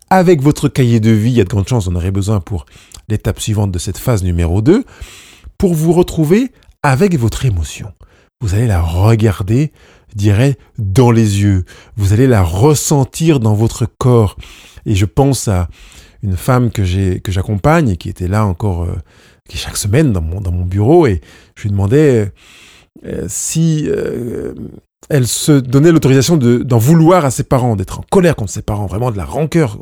avec 0.08 0.40
votre 0.40 0.70
cahier 0.70 0.98
de 0.98 1.10
vie, 1.10 1.30
il 1.30 1.36
y 1.36 1.40
a 1.42 1.44
de 1.44 1.50
grandes 1.50 1.68
chances, 1.68 1.88
en 1.88 1.94
aurez 1.94 2.10
besoin 2.10 2.40
pour 2.40 2.64
l'étape 3.10 3.38
suivante 3.38 3.70
de 3.70 3.78
cette 3.78 3.98
phase 3.98 4.22
numéro 4.22 4.62
2, 4.62 4.82
pour 5.58 5.74
vous 5.74 5.92
retrouver 5.92 6.52
avec 6.82 7.18
votre 7.18 7.44
émotion. 7.44 7.92
Vous 8.40 8.54
allez 8.54 8.66
la 8.66 8.80
regarder, 8.80 9.72
dirais, 10.14 10.56
dans 10.78 11.10
les 11.10 11.42
yeux. 11.42 11.66
Vous 11.96 12.14
allez 12.14 12.26
la 12.26 12.42
ressentir 12.42 13.40
dans 13.40 13.54
votre 13.54 13.84
corps. 13.84 14.36
Et 14.86 14.94
je 14.94 15.04
pense 15.04 15.48
à 15.48 15.68
une 16.22 16.36
femme 16.36 16.70
que 16.70 16.84
j'accompagne 16.84 17.90
et 17.90 17.96
qui 17.96 18.08
était 18.08 18.28
là 18.28 18.44
encore 18.44 18.84
euh, 18.84 18.96
qui 19.48 19.56
chaque 19.56 19.76
semaine 19.76 20.12
dans 20.12 20.22
mon 20.22 20.64
bureau 20.64 21.06
et 21.06 21.20
je 21.56 21.62
lui 21.62 21.70
demandais 21.70 22.32
euh, 23.04 23.26
si 23.28 23.84
euh, 23.88 24.54
elle 25.08 25.26
se 25.26 25.52
donnait 25.52 25.92
l'autorisation 25.92 26.36
d'en 26.36 26.78
vouloir 26.78 27.24
à 27.24 27.30
ses 27.30 27.44
parents, 27.44 27.76
d'être 27.76 28.00
en 28.00 28.04
colère 28.10 28.36
contre 28.36 28.50
ses 28.50 28.62
parents, 28.62 28.86
vraiment 28.86 29.10
de 29.10 29.16
la 29.16 29.24
rancœur. 29.24 29.78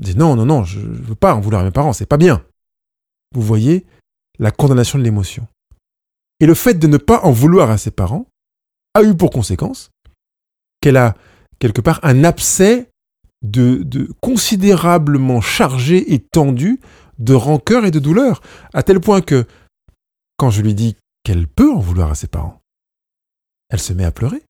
Elle 0.00 0.16
non, 0.16 0.36
non, 0.36 0.46
non, 0.46 0.64
je 0.64 0.78
ne 0.78 0.94
veux 0.94 1.16
pas 1.16 1.34
en 1.34 1.40
vouloir 1.40 1.62
à 1.62 1.64
mes 1.64 1.72
parents, 1.72 1.92
c'est 1.92 2.06
pas 2.06 2.16
bien. 2.16 2.44
Vous 3.34 3.42
voyez 3.42 3.84
la 4.38 4.52
condamnation 4.52 4.98
de 4.98 5.04
l'émotion. 5.04 5.46
Et 6.40 6.46
le 6.46 6.54
fait 6.54 6.74
de 6.74 6.86
ne 6.86 6.96
pas 6.96 7.20
en 7.24 7.32
vouloir 7.32 7.70
à 7.70 7.78
ses 7.78 7.90
parents 7.90 8.26
a 8.94 9.02
eu 9.02 9.16
pour 9.16 9.30
conséquence 9.30 9.90
qu'elle 10.80 10.96
a 10.96 11.16
quelque 11.58 11.80
part 11.80 11.98
un 12.04 12.22
abcès 12.22 12.90
de, 13.42 14.08
considérablement 14.20 15.40
chargé 15.40 16.12
et 16.12 16.20
tendu 16.20 16.80
de 17.18 17.34
rancœur 17.34 17.84
et 17.84 17.90
de 17.90 17.98
douleur, 17.98 18.40
à 18.72 18.82
tel 18.82 19.00
point 19.00 19.20
que 19.20 19.46
quand 20.36 20.50
je 20.50 20.62
lui 20.62 20.74
dis 20.74 20.96
qu'elle 21.24 21.48
peut 21.48 21.72
en 21.72 21.80
vouloir 21.80 22.10
à 22.10 22.14
ses 22.14 22.28
parents, 22.28 22.60
elle 23.70 23.80
se 23.80 23.92
met 23.92 24.04
à 24.04 24.12
pleurer. 24.12 24.42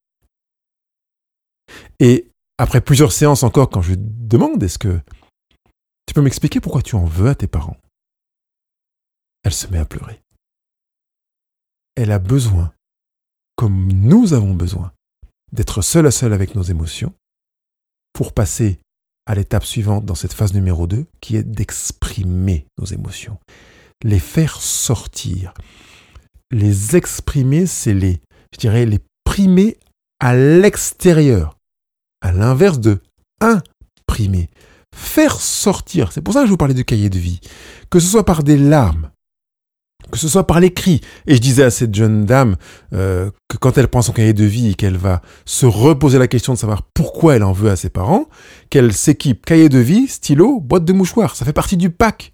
Et 1.98 2.30
après 2.58 2.80
plusieurs 2.80 3.12
séances 3.12 3.42
encore, 3.42 3.70
quand 3.70 3.82
je 3.82 3.92
lui 3.92 3.98
demande 3.98 4.62
est-ce 4.62 4.78
que 4.78 5.00
tu 6.06 6.14
peux 6.14 6.22
m'expliquer 6.22 6.60
pourquoi 6.60 6.82
tu 6.82 6.94
en 6.94 7.04
veux 7.04 7.28
à 7.28 7.34
tes 7.34 7.46
parents? 7.46 7.76
Elle 9.44 9.54
se 9.54 9.66
met 9.68 9.78
à 9.78 9.84
pleurer. 9.84 10.20
Elle 11.94 12.12
a 12.12 12.18
besoin, 12.18 12.72
comme 13.56 13.92
nous 13.92 14.32
avons 14.32 14.54
besoin, 14.54 14.92
d'être 15.52 15.82
seul 15.82 16.06
à 16.06 16.10
seul 16.10 16.32
avec 16.32 16.54
nos 16.54 16.62
émotions 16.62 17.14
pour 18.12 18.32
passer 18.32 18.80
à 19.26 19.34
l'étape 19.34 19.64
suivante 19.64 20.04
dans 20.04 20.14
cette 20.14 20.32
phase 20.32 20.54
numéro 20.54 20.86
2, 20.86 21.06
qui 21.20 21.36
est 21.36 21.42
d'exprimer 21.42 22.66
nos 22.78 22.86
émotions. 22.86 23.38
Les 24.02 24.18
faire 24.18 24.60
sortir. 24.60 25.52
Les 26.50 26.96
exprimer, 26.96 27.66
c'est 27.66 27.92
les, 27.92 28.20
je 28.54 28.58
dirais, 28.58 28.86
les 28.86 29.00
primer 29.24 29.76
à 30.18 30.34
l'extérieur. 30.34 31.58
À 32.22 32.32
l'inverse 32.32 32.80
de 32.80 33.00
imprimer. 33.40 34.48
Faire 34.94 35.40
sortir. 35.40 36.10
C'est 36.10 36.22
pour 36.22 36.34
ça 36.34 36.40
que 36.40 36.46
je 36.46 36.50
vous 36.50 36.56
parlais 36.56 36.74
du 36.74 36.84
cahier 36.84 37.10
de 37.10 37.18
vie. 37.18 37.40
Que 37.90 38.00
ce 38.00 38.08
soit 38.08 38.24
par 38.24 38.42
des 38.42 38.56
larmes, 38.56 39.10
que 40.10 40.18
ce 40.18 40.28
soit 40.28 40.46
par 40.46 40.60
l'écrit. 40.60 41.00
Et 41.26 41.34
je 41.34 41.40
disais 41.40 41.64
à 41.64 41.70
cette 41.70 41.94
jeune 41.94 42.24
dame 42.24 42.56
euh, 42.92 43.30
que 43.48 43.56
quand 43.56 43.78
elle 43.78 43.88
prend 43.88 44.02
son 44.02 44.12
cahier 44.12 44.32
de 44.32 44.44
vie 44.44 44.70
et 44.70 44.74
qu'elle 44.74 44.96
va 44.96 45.22
se 45.44 45.66
reposer 45.66 46.18
la 46.18 46.28
question 46.28 46.54
de 46.54 46.58
savoir 46.58 46.82
pourquoi 46.82 47.36
elle 47.36 47.44
en 47.44 47.52
veut 47.52 47.70
à 47.70 47.76
ses 47.76 47.90
parents, 47.90 48.28
qu'elle 48.70 48.92
s'équipe 48.92 49.44
cahier 49.44 49.68
de 49.68 49.78
vie, 49.78 50.08
stylo, 50.08 50.60
boîte 50.60 50.84
de 50.84 50.92
mouchoirs. 50.92 51.36
Ça 51.36 51.44
fait 51.44 51.52
partie 51.52 51.76
du 51.76 51.90
pack 51.90 52.32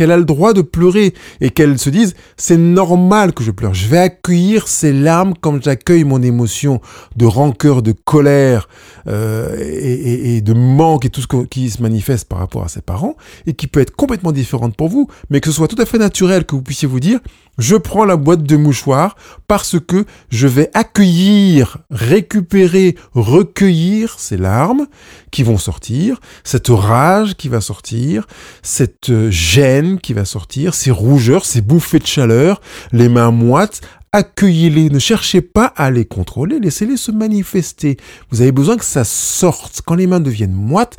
qu'elle 0.00 0.12
a 0.12 0.16
le 0.16 0.24
droit 0.24 0.54
de 0.54 0.62
pleurer 0.62 1.12
et 1.42 1.50
qu'elle 1.50 1.78
se 1.78 1.90
dise 1.90 2.14
c'est 2.38 2.56
normal 2.56 3.34
que 3.34 3.44
je 3.44 3.50
pleure. 3.50 3.74
Je 3.74 3.86
vais 3.86 3.98
accueillir 3.98 4.66
ces 4.66 4.94
larmes 4.94 5.34
comme 5.38 5.62
j'accueille 5.62 6.04
mon 6.04 6.22
émotion 6.22 6.80
de 7.16 7.26
rancœur, 7.26 7.82
de 7.82 7.92
colère 7.92 8.66
euh, 9.08 9.54
et, 9.58 10.40
de 10.40 10.54
manque 10.54 11.04
et 11.04 11.10
tout 11.10 11.20
ce 11.20 11.44
qui 11.44 11.68
se 11.68 11.82
manifeste 11.82 12.26
par 12.26 12.38
rapport 12.38 12.64
à 12.64 12.68
ses 12.68 12.80
parents 12.80 13.14
et 13.46 13.52
qui 13.52 13.66
peut 13.66 13.80
être 13.80 13.94
complètement 13.94 14.32
différente 14.32 14.74
pour 14.74 14.88
vous, 14.88 15.06
mais 15.28 15.42
que 15.42 15.50
ce 15.50 15.56
soit 15.56 15.68
tout 15.68 15.80
à 15.82 15.84
fait 15.84 15.98
naturel 15.98 16.46
que 16.46 16.54
vous 16.54 16.62
puissiez 16.62 16.88
vous 16.88 17.00
dire 17.00 17.20
je 17.60 17.76
prends 17.76 18.04
la 18.04 18.16
boîte 18.16 18.42
de 18.42 18.56
mouchoirs 18.56 19.16
parce 19.46 19.78
que 19.78 20.06
je 20.30 20.48
vais 20.48 20.70
accueillir, 20.74 21.78
récupérer, 21.90 22.96
recueillir 23.12 24.18
ces 24.18 24.36
larmes 24.36 24.86
qui 25.30 25.42
vont 25.42 25.58
sortir, 25.58 26.20
cette 26.42 26.68
rage 26.68 27.34
qui 27.36 27.48
va 27.48 27.60
sortir, 27.60 28.26
cette 28.62 29.10
euh, 29.10 29.30
gêne 29.30 30.00
qui 30.00 30.14
va 30.14 30.24
sortir, 30.24 30.74
ces 30.74 30.90
rougeurs, 30.90 31.44
ces 31.44 31.60
bouffées 31.60 31.98
de 31.98 32.06
chaleur, 32.06 32.60
les 32.92 33.08
mains 33.08 33.30
moites, 33.30 33.82
accueillez-les, 34.12 34.88
ne 34.88 34.98
cherchez 34.98 35.42
pas 35.42 35.66
à 35.66 35.90
les 35.90 36.06
contrôler, 36.06 36.58
laissez-les 36.58 36.96
se 36.96 37.12
manifester. 37.12 37.98
Vous 38.30 38.40
avez 38.40 38.52
besoin 38.52 38.76
que 38.76 38.84
ça 38.84 39.04
sorte. 39.04 39.82
Quand 39.84 39.94
les 39.94 40.06
mains 40.06 40.20
deviennent 40.20 40.52
moites, 40.52 40.96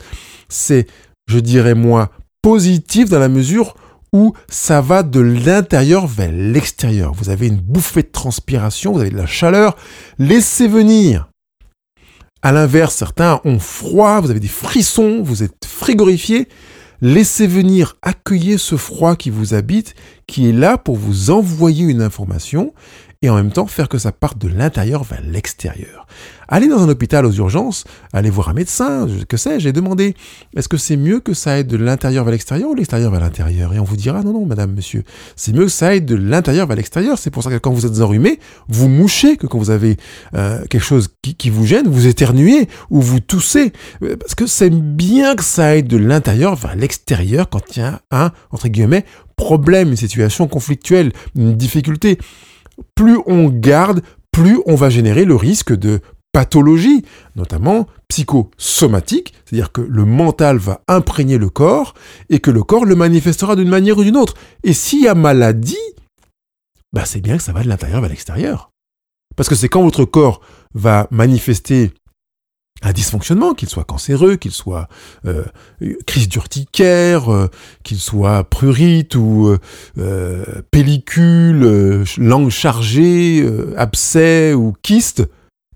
c'est, 0.48 0.88
je 1.28 1.40
dirais 1.40 1.76
moi, 1.76 2.12
positif 2.42 3.10
dans 3.10 3.20
la 3.20 3.30
mesure 3.30 3.76
où 4.13 4.34
ça 4.50 4.82
va 4.82 5.04
de 5.04 5.19
l'intérieur 5.19 6.08
vers 6.08 6.32
l'extérieur. 6.32 7.13
Vous 7.13 7.30
avez 7.30 7.47
une 7.47 7.62
bouffée 7.62 8.04
de 8.04 8.10
transpiration, 8.12 8.93
vous 8.93 9.00
avez 9.00 9.10
de 9.10 9.17
la 9.17 9.26
chaleur, 9.26 9.76
laissez 10.19 10.67
venir. 10.67 11.30
À 12.41 12.52
l'inverse, 12.52 12.95
certains 12.95 13.39
ont 13.45 13.60
froid, 13.60 14.19
vous 14.19 14.32
avez 14.32 14.39
des 14.39 14.47
frissons, 14.47 15.21
vous 15.21 15.43
êtes 15.43 15.65
frigorifié. 15.65 16.47
Laissez 17.04 17.47
venir, 17.47 17.97
accueillez 18.04 18.60
ce 18.60 18.76
froid 18.78 19.15
qui 19.15 19.32
vous 19.32 19.56
habite, 19.56 19.95
qui 20.28 20.47
est 20.47 20.54
là 20.54 20.78
pour 20.78 20.97
vous 20.97 21.32
envoyer 21.32 21.86
une 21.86 22.02
information 22.04 22.74
et 23.22 23.30
en 23.30 23.36
même 23.36 23.52
temps 23.52 23.68
faire 23.68 23.88
que 23.88 23.98
ça 23.98 24.12
parte 24.12 24.38
de 24.40 24.48
l'intérieur 24.48 25.04
vers 25.04 25.22
l'extérieur. 25.22 26.08
Allez 26.48 26.68
dans 26.68 26.82
un 26.82 26.90
hôpital 26.90 27.26
aux 27.26 27.32
urgences, 27.32 27.86
allez 28.12 28.30
voir 28.30 28.50
un 28.50 28.54
médecin, 28.54 29.08
que 29.30 29.38
sais-je, 29.38 29.70
et 29.70 29.72
demandez 29.72 30.16
est-ce 30.56 30.68
que 30.68 30.76
c'est 30.76 30.98
mieux 30.98 31.20
que 31.20 31.34
ça 31.34 31.54
aille 31.54 31.66
de 31.66 31.78
l'intérieur 31.78 32.26
vers 32.26 32.32
l'extérieur 32.32 32.70
ou 32.70 32.76
l'extérieur 32.76 33.12
vers 33.12 33.22
l'intérieur? 33.22 33.74
Et 33.74 33.80
on 33.80 33.84
vous 33.84 33.96
dira 33.96 34.22
non, 34.24 34.34
non, 34.34 34.46
madame, 34.46 34.74
monsieur, 34.74 35.04
c'est 35.36 35.54
mieux 35.54 35.66
que 35.66 35.72
ça 35.72 35.90
aille 35.90 36.02
de 36.02 36.16
l'intérieur 36.16 36.68
vers 36.68 36.76
l'extérieur. 36.76 37.18
C'est 37.18 37.30
pour 37.30 37.44
ça 37.44 37.52
que 37.52 37.58
quand 37.58 37.72
vous 37.72 37.86
êtes 37.86 38.02
enrhumé, 38.02 38.40
vous 38.68 38.90
mouchez, 38.90 39.38
que 39.38 39.48
quand 39.48 39.60
vous 39.60 39.70
avez 39.70 39.98
euh, 40.34 40.66
quelque 40.66 40.84
chose 40.84 41.10
qui, 41.22 41.36
qui 41.36 41.50
vous 41.50 41.66
gêne, 41.66 41.88
vous 41.88 42.08
éternuez 42.08 42.68
ou 42.90 43.02
vous 43.02 43.20
toussez. 43.20 43.72
Euh, 44.04 44.18
parce 44.18 44.36
que 44.36 44.48
c'est 44.48 44.72
bien 44.72 45.36
que 45.36 45.44
ça 45.44 45.68
aille 45.68 45.84
de 45.84 45.98
l'intérieur 45.98 46.56
vers 46.56 46.76
l'extérieur 46.76 47.50
quand 47.50 47.78
il 47.78 47.80
y 47.80 47.84
a 47.84 48.02
un, 48.12 48.32
entre 48.52 48.68
guillemets, 48.68 49.06
problème, 49.38 49.90
une 49.90 49.96
situation 49.96 50.48
conflictuelle, 50.48 51.14
une 51.36 51.56
difficulté 51.56 52.18
plus 52.96 53.20
on 53.26 53.50
garde, 53.50 54.02
plus 54.32 54.60
on 54.66 54.76
va 54.76 54.90
générer 54.90 55.26
le 55.26 55.36
risque 55.36 55.74
de 55.74 56.02
pathologie, 56.32 57.04
notamment 57.36 57.88
psychosomatique, 58.08 59.34
c'est-à-dire 59.46 59.72
que 59.72 59.82
le 59.82 60.06
mental 60.06 60.58
va 60.58 60.82
imprégner 60.88 61.38
le 61.38 61.50
corps 61.50 61.94
et 62.30 62.40
que 62.40 62.52
le 62.52 62.64
corps 62.64 62.86
le 62.86 62.96
manifestera 62.96 63.56
d'une 63.56 63.70
manière 63.70 63.98
ou 63.98 64.04
d'une 64.04 64.18
autre. 64.18 64.36
Et 64.64 64.74
s'il 64.74 65.04
y 65.04 65.08
a 65.08 65.16
maladie, 65.16 65.78
bah 66.94 67.06
c'est 67.06 67.22
bien 67.22 67.38
que 67.38 67.44
ça 67.44 67.54
va 67.54 67.64
de 67.64 67.68
l'intérieur 67.68 68.02
vers 68.02 68.10
l'extérieur. 68.10 68.72
Parce 69.36 69.50
que 69.50 69.56
c'est 69.56 69.70
quand 69.70 69.84
votre 69.84 70.06
corps 70.06 70.42
va 70.74 71.08
manifester 71.12 71.92
un 72.82 72.94
dysfonctionnement, 72.94 73.54
qu'il 73.54 73.70
soit 73.70 73.84
cancéreux, 73.84 74.36
qu'il 74.38 74.52
soit 74.52 74.88
euh, 75.26 75.46
crise 76.08 76.28
d'urticaire, 76.28 77.32
euh, 77.32 77.48
qu'il 77.84 78.00
soit 78.00 78.44
prurite 78.44 79.15
ou 79.15 79.56
euh, 79.98 80.62
pellicule, 80.72 82.04
langue 82.17 82.50
chargée, 82.50 83.48
abcès 83.78 84.54
ou 84.54 84.74
kyste, 84.82 85.24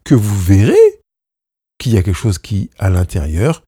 que 0.04 0.16
vous 0.16 0.40
verrez 0.40 1.02
qu'il 1.78 1.94
y 1.94 1.98
a 1.98 2.04
quelque 2.04 2.16
chose 2.16 2.40
qui, 2.40 2.70
à 2.80 2.90
l'intérieur, 2.90 3.64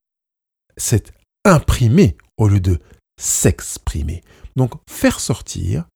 s'est 0.76 1.04
imprimé 1.44 2.16
au 2.36 2.48
lieu 2.48 2.60
de 2.60 2.78
s'exprimer. 3.20 4.22
Donc, 4.56 4.72
faire 4.88 5.20
sortir 5.20 5.86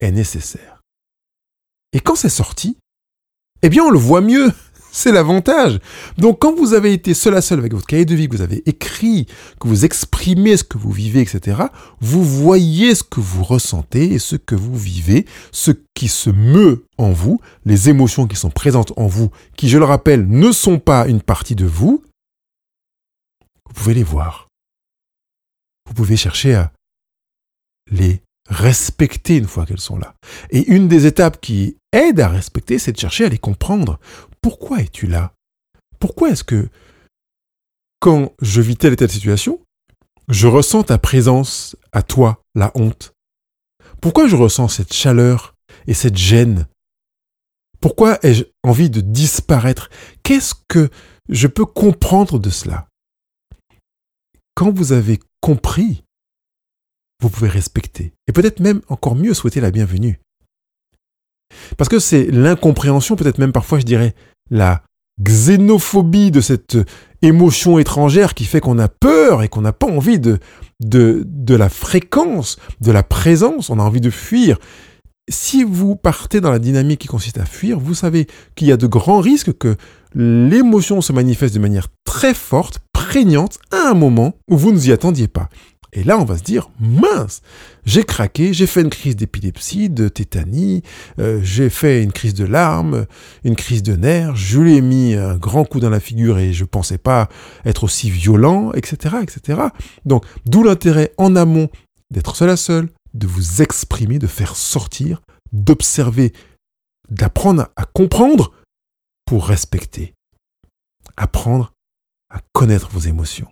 est 0.00 0.10
nécessaire. 0.10 0.80
Et 1.92 2.00
quand 2.00 2.16
c'est 2.16 2.28
sorti, 2.28 2.76
eh 3.62 3.68
bien, 3.68 3.84
on 3.84 3.90
le 3.90 3.98
voit 3.98 4.20
mieux. 4.20 4.52
C'est 4.96 5.10
l'avantage. 5.10 5.80
Donc 6.18 6.38
quand 6.38 6.54
vous 6.54 6.72
avez 6.72 6.92
été 6.92 7.14
seul 7.14 7.34
à 7.34 7.42
seul 7.42 7.58
avec 7.58 7.72
votre 7.74 7.84
cahier 7.84 8.04
de 8.04 8.14
vie, 8.14 8.28
que 8.28 8.36
vous 8.36 8.42
avez 8.42 8.62
écrit, 8.64 9.26
que 9.60 9.66
vous 9.66 9.84
exprimez 9.84 10.56
ce 10.56 10.62
que 10.62 10.78
vous 10.78 10.92
vivez, 10.92 11.20
etc., 11.20 11.62
vous 12.00 12.22
voyez 12.22 12.94
ce 12.94 13.02
que 13.02 13.18
vous 13.18 13.42
ressentez 13.42 14.12
et 14.12 14.18
ce 14.20 14.36
que 14.36 14.54
vous 14.54 14.76
vivez, 14.78 15.26
ce 15.50 15.72
qui 15.94 16.06
se 16.06 16.30
meut 16.30 16.84
en 16.96 17.10
vous, 17.10 17.40
les 17.64 17.88
émotions 17.88 18.28
qui 18.28 18.36
sont 18.36 18.50
présentes 18.50 18.92
en 18.96 19.08
vous, 19.08 19.32
qui, 19.56 19.68
je 19.68 19.78
le 19.78 19.84
rappelle, 19.84 20.28
ne 20.28 20.52
sont 20.52 20.78
pas 20.78 21.08
une 21.08 21.22
partie 21.22 21.56
de 21.56 21.66
vous. 21.66 22.04
Vous 23.66 23.74
pouvez 23.74 23.94
les 23.94 24.04
voir. 24.04 24.46
Vous 25.88 25.94
pouvez 25.94 26.16
chercher 26.16 26.54
à 26.54 26.72
les 27.90 28.22
respecter 28.48 29.38
une 29.38 29.48
fois 29.48 29.66
qu'elles 29.66 29.80
sont 29.80 29.98
là. 29.98 30.14
Et 30.50 30.72
une 30.72 30.86
des 30.86 31.06
étapes 31.06 31.40
qui 31.40 31.78
aide 31.92 32.20
à 32.20 32.28
respecter, 32.28 32.78
c'est 32.78 32.92
de 32.92 32.98
chercher 32.98 33.24
à 33.24 33.28
les 33.28 33.38
comprendre. 33.38 33.98
Pourquoi 34.44 34.82
es-tu 34.82 35.06
là? 35.06 35.32
Pourquoi 35.98 36.28
est-ce 36.28 36.44
que 36.44 36.68
quand 37.98 38.34
je 38.42 38.60
vis 38.60 38.76
telle 38.76 38.92
et 38.92 38.96
telle 38.96 39.10
situation, 39.10 39.58
je 40.28 40.46
ressens 40.46 40.82
ta 40.82 40.98
présence 40.98 41.76
à 41.92 42.02
toi, 42.02 42.42
la 42.54 42.70
honte? 42.74 43.14
Pourquoi 44.02 44.28
je 44.28 44.36
ressens 44.36 44.68
cette 44.68 44.92
chaleur 44.92 45.54
et 45.86 45.94
cette 45.94 46.18
gêne? 46.18 46.66
Pourquoi 47.80 48.18
ai-je 48.22 48.44
envie 48.62 48.90
de 48.90 49.00
disparaître? 49.00 49.88
Qu'est-ce 50.22 50.54
que 50.68 50.90
je 51.30 51.46
peux 51.46 51.64
comprendre 51.64 52.38
de 52.38 52.50
cela? 52.50 52.86
Quand 54.54 54.70
vous 54.70 54.92
avez 54.92 55.20
compris, 55.40 56.04
vous 57.22 57.30
pouvez 57.30 57.48
respecter 57.48 58.12
et 58.26 58.32
peut-être 58.32 58.60
même 58.60 58.82
encore 58.88 59.14
mieux 59.14 59.32
souhaiter 59.32 59.62
la 59.62 59.70
bienvenue. 59.70 60.20
Parce 61.78 61.88
que 61.88 61.98
c'est 61.98 62.26
l'incompréhension, 62.26 63.16
peut-être 63.16 63.38
même 63.38 63.52
parfois 63.52 63.78
je 63.78 63.86
dirais 63.86 64.14
la 64.50 64.82
xénophobie 65.22 66.30
de 66.30 66.40
cette 66.40 66.76
émotion 67.22 67.78
étrangère 67.78 68.34
qui 68.34 68.44
fait 68.44 68.60
qu'on 68.60 68.78
a 68.78 68.88
peur 68.88 69.42
et 69.42 69.48
qu'on 69.48 69.62
n'a 69.62 69.72
pas 69.72 69.86
envie 69.86 70.18
de, 70.18 70.38
de, 70.80 71.54
la 71.54 71.68
fréquence, 71.68 72.58
de 72.80 72.92
la 72.92 73.02
présence, 73.02 73.70
on 73.70 73.78
a 73.78 73.82
envie 73.82 74.00
de 74.00 74.10
fuir. 74.10 74.58
Si 75.30 75.64
vous 75.64 75.96
partez 75.96 76.40
dans 76.40 76.50
la 76.50 76.58
dynamique 76.58 77.00
qui 77.00 77.08
consiste 77.08 77.38
à 77.38 77.46
fuir, 77.46 77.78
vous 77.78 77.94
savez 77.94 78.26
qu'il 78.56 78.68
y 78.68 78.72
a 78.72 78.76
de 78.76 78.86
grands 78.86 79.20
risques 79.20 79.56
que 79.56 79.76
l'émotion 80.14 81.00
se 81.00 81.12
manifeste 81.12 81.54
de 81.54 81.60
manière 81.60 81.88
très 82.04 82.34
forte, 82.34 82.80
prégnante, 82.92 83.58
à 83.72 83.88
un 83.88 83.94
moment 83.94 84.34
où 84.50 84.56
vous 84.56 84.70
ne 84.70 84.76
vous 84.76 84.88
y 84.88 84.92
attendiez 84.92 85.28
pas. 85.28 85.48
Et 85.96 86.02
là, 86.02 86.18
on 86.18 86.24
va 86.24 86.36
se 86.36 86.42
dire, 86.42 86.70
mince, 86.80 87.40
j'ai 87.84 88.02
craqué, 88.02 88.52
j'ai 88.52 88.66
fait 88.66 88.80
une 88.80 88.90
crise 88.90 89.14
d'épilepsie, 89.14 89.88
de 89.88 90.08
tétanie, 90.08 90.82
euh, 91.20 91.40
j'ai 91.42 91.70
fait 91.70 92.02
une 92.02 92.10
crise 92.10 92.34
de 92.34 92.44
larmes, 92.44 93.06
une 93.44 93.54
crise 93.54 93.84
de 93.84 93.94
nerfs, 93.94 94.34
je 94.34 94.60
lui 94.60 94.76
ai 94.76 94.80
mis 94.80 95.14
un 95.14 95.36
grand 95.36 95.64
coup 95.64 95.78
dans 95.78 95.90
la 95.90 96.00
figure 96.00 96.38
et 96.38 96.52
je 96.52 96.64
pensais 96.64 96.98
pas 96.98 97.28
être 97.64 97.84
aussi 97.84 98.10
violent, 98.10 98.72
etc., 98.72 99.16
etc. 99.22 99.62
Donc, 100.04 100.24
d'où 100.46 100.64
l'intérêt 100.64 101.12
en 101.16 101.36
amont 101.36 101.68
d'être 102.10 102.34
seul 102.34 102.50
à 102.50 102.56
seul, 102.56 102.90
de 103.14 103.28
vous 103.28 103.62
exprimer, 103.62 104.18
de 104.18 104.26
faire 104.26 104.56
sortir, 104.56 105.22
d'observer, 105.52 106.32
d'apprendre 107.08 107.68
à 107.76 107.84
comprendre 107.84 108.52
pour 109.24 109.46
respecter. 109.46 110.14
Apprendre 111.16 111.72
à 112.30 112.40
connaître 112.52 112.88
vos 112.90 113.00
émotions. 113.00 113.48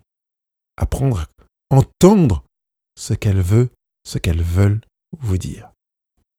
Apprendre 0.76 1.20
à 1.20 1.26
entendre 1.72 2.44
ce 2.96 3.14
qu'elle 3.14 3.40
veut, 3.40 3.70
ce 4.04 4.18
qu'elles 4.18 4.42
veulent 4.42 4.80
vous 5.18 5.38
dire. 5.38 5.70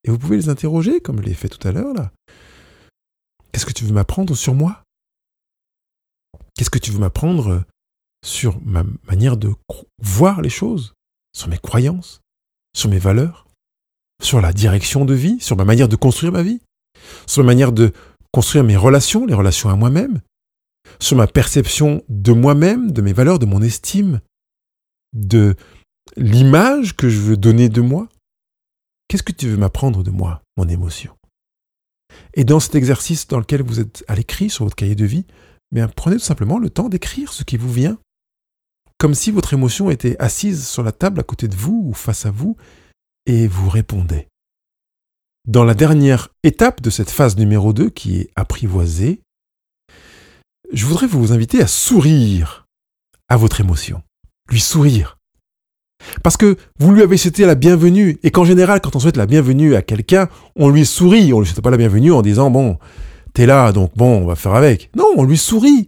Et 0.03 0.11
vous 0.11 0.17
pouvez 0.17 0.37
les 0.37 0.49
interroger, 0.49 0.99
comme 0.99 1.21
je 1.21 1.23
l'ai 1.23 1.33
fait 1.33 1.49
tout 1.49 1.65
à 1.67 1.71
l'heure 1.71 1.93
là. 1.93 2.11
Qu'est-ce 3.51 3.65
que 3.65 3.73
tu 3.73 3.85
veux 3.85 3.93
m'apprendre 3.93 4.35
sur 4.35 4.53
moi? 4.53 4.83
Qu'est-ce 6.55 6.69
que 6.69 6.79
tu 6.79 6.91
veux 6.91 6.99
m'apprendre 6.99 7.63
sur 8.25 8.59
ma 8.61 8.83
manière 9.07 9.37
de 9.37 9.53
voir 10.01 10.41
les 10.41 10.49
choses, 10.49 10.93
sur 11.35 11.49
mes 11.49 11.57
croyances, 11.57 12.21
sur 12.75 12.89
mes 12.89 12.99
valeurs, 12.99 13.47
sur 14.21 14.41
la 14.41 14.53
direction 14.53 15.05
de 15.05 15.13
vie, 15.13 15.39
sur 15.39 15.57
ma 15.57 15.65
manière 15.65 15.89
de 15.89 15.95
construire 15.95 16.31
ma 16.31 16.43
vie, 16.43 16.61
sur 17.27 17.43
ma 17.43 17.47
manière 17.47 17.71
de 17.71 17.93
construire 18.31 18.63
mes 18.63 18.77
relations, 18.77 19.25
les 19.25 19.33
relations 19.33 19.69
à 19.69 19.75
moi-même, 19.75 20.21
sur 20.99 21.17
ma 21.17 21.27
perception 21.27 22.03
de 22.09 22.31
moi-même, 22.31 22.91
de 22.91 23.01
mes 23.01 23.13
valeurs, 23.13 23.39
de 23.39 23.45
mon 23.45 23.61
estime, 23.61 24.21
de 25.13 25.55
l'image 26.17 26.95
que 26.95 27.09
je 27.09 27.19
veux 27.19 27.37
donner 27.37 27.69
de 27.69 27.81
moi? 27.81 28.09
Qu'est-ce 29.07 29.23
que 29.23 29.31
tu 29.31 29.47
veux 29.47 29.57
m'apprendre 29.57 30.03
de 30.03 30.11
moi, 30.11 30.41
mon 30.57 30.67
émotion? 30.67 31.15
Et 32.33 32.43
dans 32.43 32.59
cet 32.59 32.75
exercice 32.75 33.27
dans 33.27 33.39
lequel 33.39 33.63
vous 33.63 33.79
êtes 33.79 34.03
à 34.07 34.15
l'écrit 34.15 34.49
sur 34.49 34.65
votre 34.65 34.75
cahier 34.75 34.95
de 34.95 35.05
vie, 35.05 35.25
bien, 35.71 35.87
prenez 35.87 36.17
tout 36.17 36.23
simplement 36.23 36.59
le 36.59 36.69
temps 36.69 36.89
d'écrire 36.89 37.33
ce 37.33 37.43
qui 37.43 37.57
vous 37.57 37.71
vient, 37.71 37.97
comme 38.97 39.15
si 39.15 39.31
votre 39.31 39.53
émotion 39.53 39.89
était 39.89 40.15
assise 40.19 40.67
sur 40.67 40.83
la 40.83 40.91
table 40.91 41.19
à 41.19 41.23
côté 41.23 41.47
de 41.47 41.55
vous 41.55 41.83
ou 41.85 41.93
face 41.93 42.25
à 42.25 42.31
vous, 42.31 42.55
et 43.25 43.47
vous 43.47 43.69
répondait. 43.69 44.27
Dans 45.45 45.63
la 45.63 45.73
dernière 45.73 46.29
étape 46.43 46.81
de 46.81 46.89
cette 46.89 47.09
phase 47.09 47.37
numéro 47.37 47.73
2 47.73 47.89
qui 47.89 48.17
est 48.19 48.29
apprivoisée, 48.35 49.21
je 50.71 50.85
voudrais 50.85 51.07
vous 51.07 51.33
inviter 51.33 51.61
à 51.61 51.67
sourire 51.67 52.65
à 53.27 53.37
votre 53.37 53.59
émotion 53.59 54.01
lui 54.49 54.59
sourire. 54.59 55.17
Parce 56.21 56.37
que 56.37 56.57
vous 56.79 56.91
lui 56.91 57.01
avez 57.01 57.17
souhaité 57.17 57.45
la 57.45 57.55
bienvenue, 57.55 58.17
et 58.23 58.31
qu'en 58.31 58.45
général, 58.45 58.81
quand 58.81 58.95
on 58.95 58.99
souhaite 58.99 59.17
la 59.17 59.25
bienvenue 59.25 59.75
à 59.75 59.81
quelqu'un, 59.81 60.27
on 60.55 60.69
lui 60.69 60.85
sourit, 60.85 61.33
on 61.33 61.39
lui 61.39 61.47
souhaite 61.47 61.61
pas 61.61 61.71
la 61.71 61.77
bienvenue 61.77 62.11
en 62.11 62.21
disant, 62.21 62.49
bon, 62.49 62.77
t'es 63.33 63.45
là, 63.45 63.71
donc 63.71 63.91
bon, 63.95 64.21
on 64.21 64.25
va 64.25 64.35
faire 64.35 64.55
avec. 64.55 64.89
Non, 64.95 65.07
on 65.15 65.23
lui 65.23 65.37
sourit. 65.37 65.87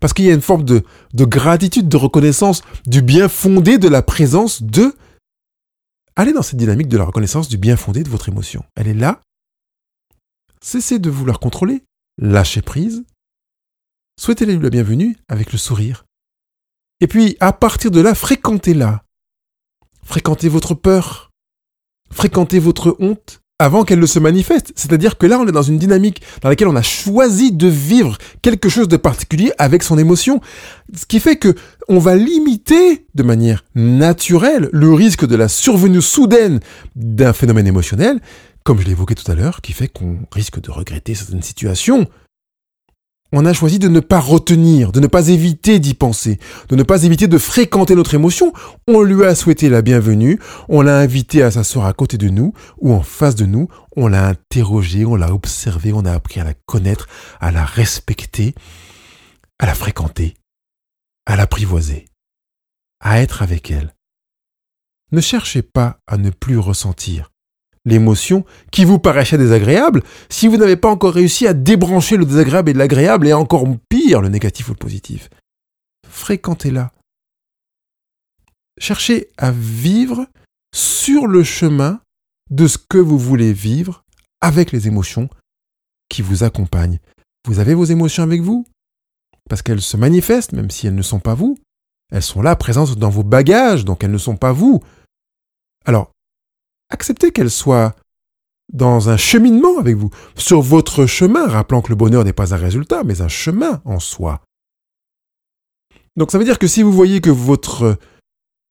Parce 0.00 0.12
qu'il 0.12 0.26
y 0.26 0.30
a 0.30 0.34
une 0.34 0.40
forme 0.40 0.64
de, 0.64 0.84
de 1.12 1.24
gratitude, 1.24 1.88
de 1.88 1.96
reconnaissance 1.96 2.62
du 2.86 3.02
bien 3.02 3.28
fondé 3.28 3.78
de 3.78 3.88
la 3.88 4.02
présence 4.02 4.62
de... 4.62 4.94
Allez 6.14 6.32
dans 6.32 6.42
cette 6.42 6.58
dynamique 6.58 6.88
de 6.88 6.96
la 6.96 7.04
reconnaissance 7.04 7.48
du 7.48 7.58
bien 7.58 7.76
fondé 7.76 8.02
de 8.02 8.08
votre 8.08 8.28
émotion. 8.28 8.64
Elle 8.76 8.88
est 8.88 8.94
là. 8.94 9.20
Cessez 10.60 10.98
de 10.98 11.10
vouloir 11.10 11.40
contrôler. 11.40 11.82
Lâchez 12.20 12.62
prise. 12.62 13.04
Souhaitez-lui 14.20 14.58
la 14.58 14.70
bienvenue 14.70 15.16
avec 15.28 15.52
le 15.52 15.58
sourire. 15.58 16.04
Et 17.00 17.06
puis, 17.06 17.36
à 17.40 17.52
partir 17.52 17.90
de 17.90 18.00
là, 18.00 18.14
fréquentez-la. 18.14 19.02
Fréquentez 20.04 20.48
votre 20.48 20.74
peur. 20.74 21.30
Fréquentez 22.10 22.58
votre 22.58 22.96
honte 22.98 23.40
avant 23.60 23.84
qu'elle 23.84 23.98
ne 23.98 24.06
se 24.06 24.18
manifeste. 24.18 24.72
C'est-à-dire 24.76 25.18
que 25.18 25.26
là, 25.26 25.38
on 25.38 25.46
est 25.46 25.52
dans 25.52 25.62
une 25.62 25.78
dynamique 25.78 26.22
dans 26.42 26.48
laquelle 26.48 26.68
on 26.68 26.76
a 26.76 26.82
choisi 26.82 27.52
de 27.52 27.66
vivre 27.66 28.16
quelque 28.40 28.68
chose 28.68 28.88
de 28.88 28.96
particulier 28.96 29.52
avec 29.58 29.82
son 29.82 29.98
émotion. 29.98 30.40
Ce 30.94 31.06
qui 31.06 31.18
fait 31.18 31.36
que 31.36 31.54
on 31.88 31.98
va 31.98 32.14
limiter 32.14 33.06
de 33.14 33.22
manière 33.22 33.64
naturelle 33.74 34.68
le 34.72 34.92
risque 34.92 35.26
de 35.26 35.36
la 35.36 35.48
survenue 35.48 36.02
soudaine 36.02 36.60
d'un 36.94 37.32
phénomène 37.32 37.66
émotionnel, 37.66 38.20
comme 38.62 38.80
je 38.80 38.88
évoqué 38.88 39.14
tout 39.14 39.30
à 39.30 39.34
l'heure, 39.34 39.60
qui 39.60 39.72
fait 39.72 39.88
qu'on 39.88 40.18
risque 40.30 40.60
de 40.60 40.70
regretter 40.70 41.14
certaines 41.14 41.42
situations 41.42 42.06
on 43.32 43.44
a 43.44 43.52
choisi 43.52 43.78
de 43.78 43.88
ne 43.88 44.00
pas 44.00 44.20
retenir, 44.20 44.90
de 44.90 45.00
ne 45.00 45.06
pas 45.06 45.28
éviter 45.28 45.78
d'y 45.78 45.94
penser, 45.94 46.38
de 46.68 46.76
ne 46.76 46.82
pas 46.82 47.02
éviter 47.02 47.26
de 47.26 47.38
fréquenter 47.38 47.94
notre 47.94 48.14
émotion. 48.14 48.52
On 48.86 49.02
lui 49.02 49.24
a 49.24 49.34
souhaité 49.34 49.68
la 49.68 49.82
bienvenue, 49.82 50.38
on 50.68 50.80
l'a 50.80 50.98
invité 50.98 51.42
à 51.42 51.50
s'asseoir 51.50 51.86
à 51.86 51.92
côté 51.92 52.16
de 52.16 52.28
nous 52.28 52.54
ou 52.78 52.92
en 52.92 53.02
face 53.02 53.34
de 53.34 53.44
nous, 53.44 53.68
on 53.96 54.08
l'a 54.08 54.28
interrogé, 54.28 55.04
on 55.04 55.16
l'a 55.16 55.32
observé, 55.32 55.92
on 55.92 56.04
a 56.04 56.12
appris 56.12 56.40
à 56.40 56.44
la 56.44 56.54
connaître, 56.54 57.06
à 57.40 57.50
la 57.50 57.64
respecter, 57.64 58.54
à 59.58 59.66
la 59.66 59.74
fréquenter, 59.74 60.34
à 61.26 61.36
l'apprivoiser, 61.36 62.06
à 63.00 63.20
être 63.20 63.42
avec 63.42 63.70
elle. 63.70 63.94
Ne 65.12 65.20
cherchez 65.20 65.62
pas 65.62 65.98
à 66.06 66.16
ne 66.16 66.30
plus 66.30 66.58
ressentir 66.58 67.30
l'émotion 67.88 68.44
qui 68.70 68.84
vous 68.84 68.98
paraissait 68.98 69.38
désagréable 69.38 70.02
si 70.28 70.48
vous 70.48 70.56
n'avez 70.56 70.76
pas 70.76 70.90
encore 70.90 71.14
réussi 71.14 71.46
à 71.46 71.54
débrancher 71.54 72.16
le 72.16 72.24
désagréable 72.24 72.70
et 72.70 72.74
l'agréable 72.74 73.26
et 73.26 73.32
encore 73.32 73.66
pire 73.88 74.20
le 74.20 74.28
négatif 74.28 74.68
ou 74.68 74.72
le 74.72 74.78
positif. 74.78 75.30
Fréquentez-la. 76.08 76.92
Cherchez 78.78 79.30
à 79.36 79.50
vivre 79.50 80.26
sur 80.74 81.26
le 81.26 81.42
chemin 81.42 82.00
de 82.50 82.66
ce 82.66 82.78
que 82.78 82.98
vous 82.98 83.18
voulez 83.18 83.52
vivre 83.52 84.04
avec 84.40 84.72
les 84.72 84.86
émotions 84.86 85.28
qui 86.08 86.22
vous 86.22 86.44
accompagnent. 86.44 87.00
Vous 87.46 87.58
avez 87.58 87.74
vos 87.74 87.84
émotions 87.84 88.22
avec 88.22 88.40
vous? 88.40 88.66
Parce 89.48 89.62
qu'elles 89.62 89.82
se 89.82 89.96
manifestent 89.96 90.52
même 90.52 90.70
si 90.70 90.86
elles 90.86 90.94
ne 90.94 91.02
sont 91.02 91.20
pas 91.20 91.34
vous. 91.34 91.56
Elles 92.12 92.22
sont 92.22 92.42
là 92.42 92.56
présentes 92.56 92.96
dans 92.96 93.10
vos 93.10 93.24
bagages 93.24 93.84
donc 93.84 94.04
elles 94.04 94.10
ne 94.10 94.18
sont 94.18 94.36
pas 94.36 94.52
vous. 94.52 94.82
Alors, 95.84 96.12
acceptez 96.90 97.30
qu'elle 97.30 97.50
soit 97.50 97.94
dans 98.72 99.08
un 99.08 99.16
cheminement 99.16 99.78
avec 99.78 99.96
vous, 99.96 100.10
sur 100.36 100.60
votre 100.60 101.06
chemin, 101.06 101.46
rappelant 101.46 101.80
que 101.80 101.88
le 101.88 101.94
bonheur 101.94 102.24
n'est 102.24 102.34
pas 102.34 102.54
un 102.54 102.58
résultat, 102.58 103.02
mais 103.04 103.22
un 103.22 103.28
chemin 103.28 103.80
en 103.84 103.98
soi. 103.98 104.42
Donc 106.16 106.30
ça 106.32 106.38
veut 106.38 106.44
dire 106.44 106.58
que 106.58 106.66
si 106.66 106.82
vous 106.82 106.92
voyez 106.92 107.20
que 107.20 107.30
votre 107.30 107.96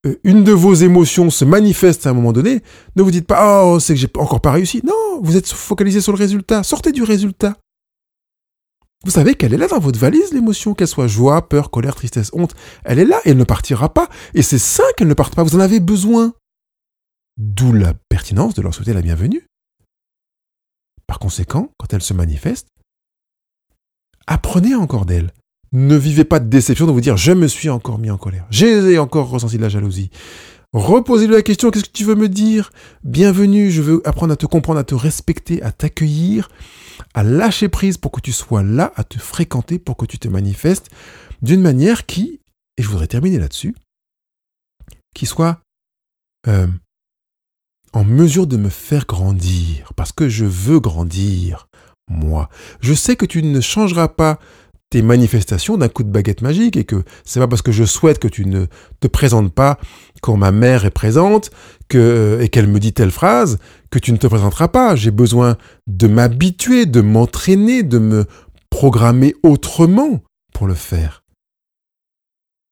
euh, 0.05 0.19
une 0.23 0.43
de 0.43 0.51
vos 0.51 0.73
émotions 0.73 1.29
se 1.29 1.45
manifeste 1.45 2.05
à 2.05 2.11
un 2.11 2.13
moment 2.13 2.33
donné, 2.33 2.61
ne 2.95 3.01
vous 3.01 3.09
dites 3.09 3.25
pas 3.25 3.65
oh 3.65 3.79
c'est 3.79 3.93
que 3.93 3.99
j'ai 3.99 4.09
encore 4.17 4.41
pas 4.41 4.51
réussi. 4.51 4.81
Non, 4.85 5.21
vous 5.21 5.37
êtes 5.37 5.47
focalisé 5.47 6.01
sur 6.01 6.11
le 6.11 6.17
résultat. 6.17 6.63
Sortez 6.63 6.91
du 6.91 7.03
résultat. 7.03 7.55
Vous 9.05 9.11
savez 9.11 9.35
qu'elle 9.35 9.53
est 9.53 9.57
là 9.57 9.67
dans 9.67 9.79
votre 9.79 9.99
valise, 9.99 10.33
l'émotion, 10.33 10.73
qu'elle 10.73 10.87
soit 10.87 11.07
joie, 11.07 11.47
peur, 11.47 11.71
colère, 11.71 11.95
tristesse, 11.95 12.31
honte. 12.33 12.55
Elle 12.83 12.99
est 12.99 13.05
là 13.05 13.21
et 13.25 13.29
elle 13.29 13.37
ne 13.37 13.43
partira 13.43 13.93
pas. 13.93 14.09
Et 14.33 14.41
c'est 14.41 14.57
ça 14.57 14.83
qu'elle 14.97 15.07
ne 15.07 15.13
parte 15.13 15.35
pas. 15.35 15.43
Vous 15.43 15.55
en 15.55 15.59
avez 15.59 15.79
besoin. 15.79 16.33
D'où 17.37 17.71
la 17.71 17.93
pertinence 18.09 18.55
de 18.55 18.63
leur 18.63 18.73
souhaiter 18.73 18.93
la 18.93 19.03
bienvenue. 19.03 19.45
Par 21.05 21.19
conséquent, 21.19 21.71
quand 21.77 21.93
elle 21.93 22.01
se 22.01 22.13
manifeste, 22.13 22.67
apprenez 24.25 24.73
encore 24.73 25.05
d'elle. 25.05 25.31
Ne 25.71 25.95
vivez 25.95 26.23
pas 26.23 26.39
de 26.39 26.49
déception 26.49 26.87
de 26.87 26.91
vous 26.91 27.01
dire 27.01 27.17
je 27.17 27.33
me 27.33 27.47
suis 27.47 27.69
encore 27.69 27.99
mis 27.99 28.09
en 28.09 28.17
colère, 28.17 28.47
j'ai 28.49 28.97
encore 28.97 29.29
ressenti 29.29 29.57
de 29.57 29.61
la 29.61 29.69
jalousie. 29.69 30.09
Reposez-lui 30.73 31.35
la 31.35 31.43
question 31.43 31.69
qu'est-ce 31.69 31.85
que 31.85 31.91
tu 31.91 32.05
veux 32.05 32.15
me 32.15 32.27
dire? 32.27 32.71
Bienvenue, 33.03 33.69
je 33.69 33.81
veux 33.81 34.01
apprendre 34.05 34.33
à 34.33 34.35
te 34.35 34.45
comprendre, 34.45 34.79
à 34.79 34.83
te 34.83 34.95
respecter, 34.95 35.61
à 35.61 35.71
t'accueillir, 35.71 36.49
à 37.13 37.23
lâcher 37.23 37.69
prise 37.69 37.97
pour 37.97 38.11
que 38.11 38.21
tu 38.21 38.33
sois 38.33 38.63
là, 38.63 38.91
à 38.95 39.03
te 39.03 39.19
fréquenter 39.19 39.79
pour 39.79 39.95
que 39.95 40.05
tu 40.05 40.17
te 40.17 40.27
manifestes 40.27 40.89
d'une 41.41 41.61
manière 41.61 42.05
qui, 42.05 42.41
et 42.77 42.83
je 42.83 42.87
voudrais 42.89 43.07
terminer 43.07 43.39
là-dessus, 43.39 43.75
qui 45.13 45.25
soit 45.25 45.61
euh, 46.47 46.67
en 47.97 48.03
mesure 48.03 48.45
de 48.45 48.57
me 48.57 48.69
faire 48.69 49.07
grandir, 49.07 49.91
parce 49.95 50.11
que 50.11 50.29
je 50.29 50.45
veux 50.45 50.79
grandir, 50.79 51.67
moi. 52.07 52.47
Je 52.79 52.93
sais 52.93 53.15
que 53.15 53.25
tu 53.25 53.41
ne 53.41 53.59
changeras 53.59 54.07
pas 54.07 54.37
tes 54.91 55.01
manifestations 55.01 55.77
d'un 55.77 55.89
coup 55.89 56.03
de 56.03 56.11
baguette 56.11 56.43
magique 56.43 56.77
et 56.77 56.83
que 56.83 57.03
c'est 57.25 57.39
pas 57.39 57.47
parce 57.47 57.63
que 57.63 57.71
je 57.71 57.85
souhaite 57.85 58.19
que 58.19 58.27
tu 58.27 58.45
ne 58.45 58.67
te 58.99 59.07
présentes 59.07 59.51
pas 59.51 59.79
quand 60.21 60.37
ma 60.37 60.51
mère 60.51 60.85
est 60.85 60.91
présente 60.91 61.49
que, 61.89 62.37
et 62.39 62.49
qu'elle 62.49 62.67
me 62.67 62.79
dit 62.79 62.93
telle 62.93 63.09
phrase 63.09 63.57
que 63.89 63.97
tu 63.97 64.11
ne 64.11 64.17
te 64.17 64.27
présenteras 64.27 64.67
pas. 64.67 64.95
J'ai 64.95 65.09
besoin 65.09 65.57
de 65.87 66.07
m'habituer, 66.07 66.85
de 66.85 67.01
m'entraîner, 67.01 67.81
de 67.81 67.97
me 67.97 68.25
programmer 68.69 69.33
autrement 69.41 70.21
pour 70.53 70.67
le 70.67 70.75
faire. 70.75 71.23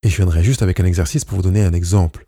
Et 0.04 0.10
je 0.10 0.18
viendrai 0.18 0.44
juste 0.44 0.62
avec 0.62 0.80
un 0.80 0.86
exercice 0.86 1.26
pour 1.26 1.38
vous 1.38 1.44
donner 1.44 1.64
un 1.64 1.74
exemple. 1.74 2.26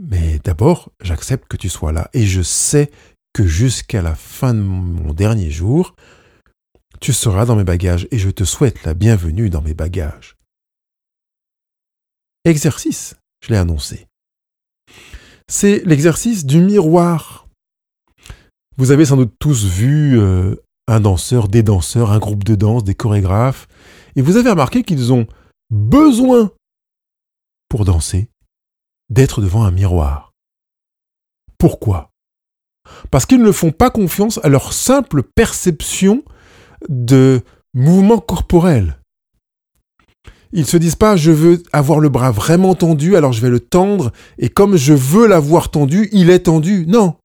Mais 0.00 0.38
d'abord, 0.38 0.92
j'accepte 1.00 1.48
que 1.48 1.56
tu 1.56 1.68
sois 1.68 1.92
là 1.92 2.08
et 2.12 2.24
je 2.24 2.40
sais 2.42 2.90
que 3.32 3.46
jusqu'à 3.46 4.00
la 4.00 4.14
fin 4.14 4.54
de 4.54 4.60
mon 4.60 5.12
dernier 5.12 5.50
jour, 5.50 5.96
tu 7.00 7.12
seras 7.12 7.46
dans 7.46 7.56
mes 7.56 7.64
bagages 7.64 8.06
et 8.12 8.18
je 8.18 8.30
te 8.30 8.44
souhaite 8.44 8.84
la 8.84 8.94
bienvenue 8.94 9.50
dans 9.50 9.60
mes 9.60 9.74
bagages. 9.74 10.36
Exercice, 12.44 13.16
je 13.44 13.50
l'ai 13.50 13.58
annoncé. 13.58 14.06
C'est 15.48 15.82
l'exercice 15.84 16.46
du 16.46 16.60
miroir. 16.60 17.48
Vous 18.76 18.92
avez 18.92 19.04
sans 19.04 19.16
doute 19.16 19.34
tous 19.40 19.64
vu 19.66 20.18
euh, 20.18 20.54
un 20.86 21.00
danseur, 21.00 21.48
des 21.48 21.64
danseurs, 21.64 22.12
un 22.12 22.18
groupe 22.20 22.44
de 22.44 22.54
danse, 22.54 22.84
des 22.84 22.94
chorégraphes, 22.94 23.66
et 24.14 24.22
vous 24.22 24.36
avez 24.36 24.50
remarqué 24.50 24.84
qu'ils 24.84 25.12
ont 25.12 25.26
besoin, 25.70 26.52
pour 27.68 27.84
danser, 27.84 28.30
d'être 29.10 29.40
devant 29.40 29.64
un 29.64 29.70
miroir. 29.70 30.32
Pourquoi? 31.58 32.10
Parce 33.10 33.26
qu'ils 33.26 33.42
ne 33.42 33.52
font 33.52 33.72
pas 33.72 33.90
confiance 33.90 34.40
à 34.42 34.48
leur 34.48 34.72
simple 34.72 35.22
perception 35.22 36.22
de 36.88 37.42
mouvement 37.74 38.18
corporel. 38.18 38.98
Ils 40.52 40.66
se 40.66 40.76
disent 40.76 40.96
pas 40.96 41.16
je 41.16 41.30
veux 41.30 41.62
avoir 41.72 42.00
le 42.00 42.08
bras 42.08 42.30
vraiment 42.30 42.74
tendu, 42.74 43.16
alors 43.16 43.32
je 43.32 43.42
vais 43.42 43.50
le 43.50 43.60
tendre, 43.60 44.12
et 44.38 44.48
comme 44.48 44.76
je 44.76 44.94
veux 44.94 45.26
l'avoir 45.26 45.70
tendu, 45.70 46.08
il 46.12 46.30
est 46.30 46.44
tendu. 46.44 46.86
Non. 46.86 47.16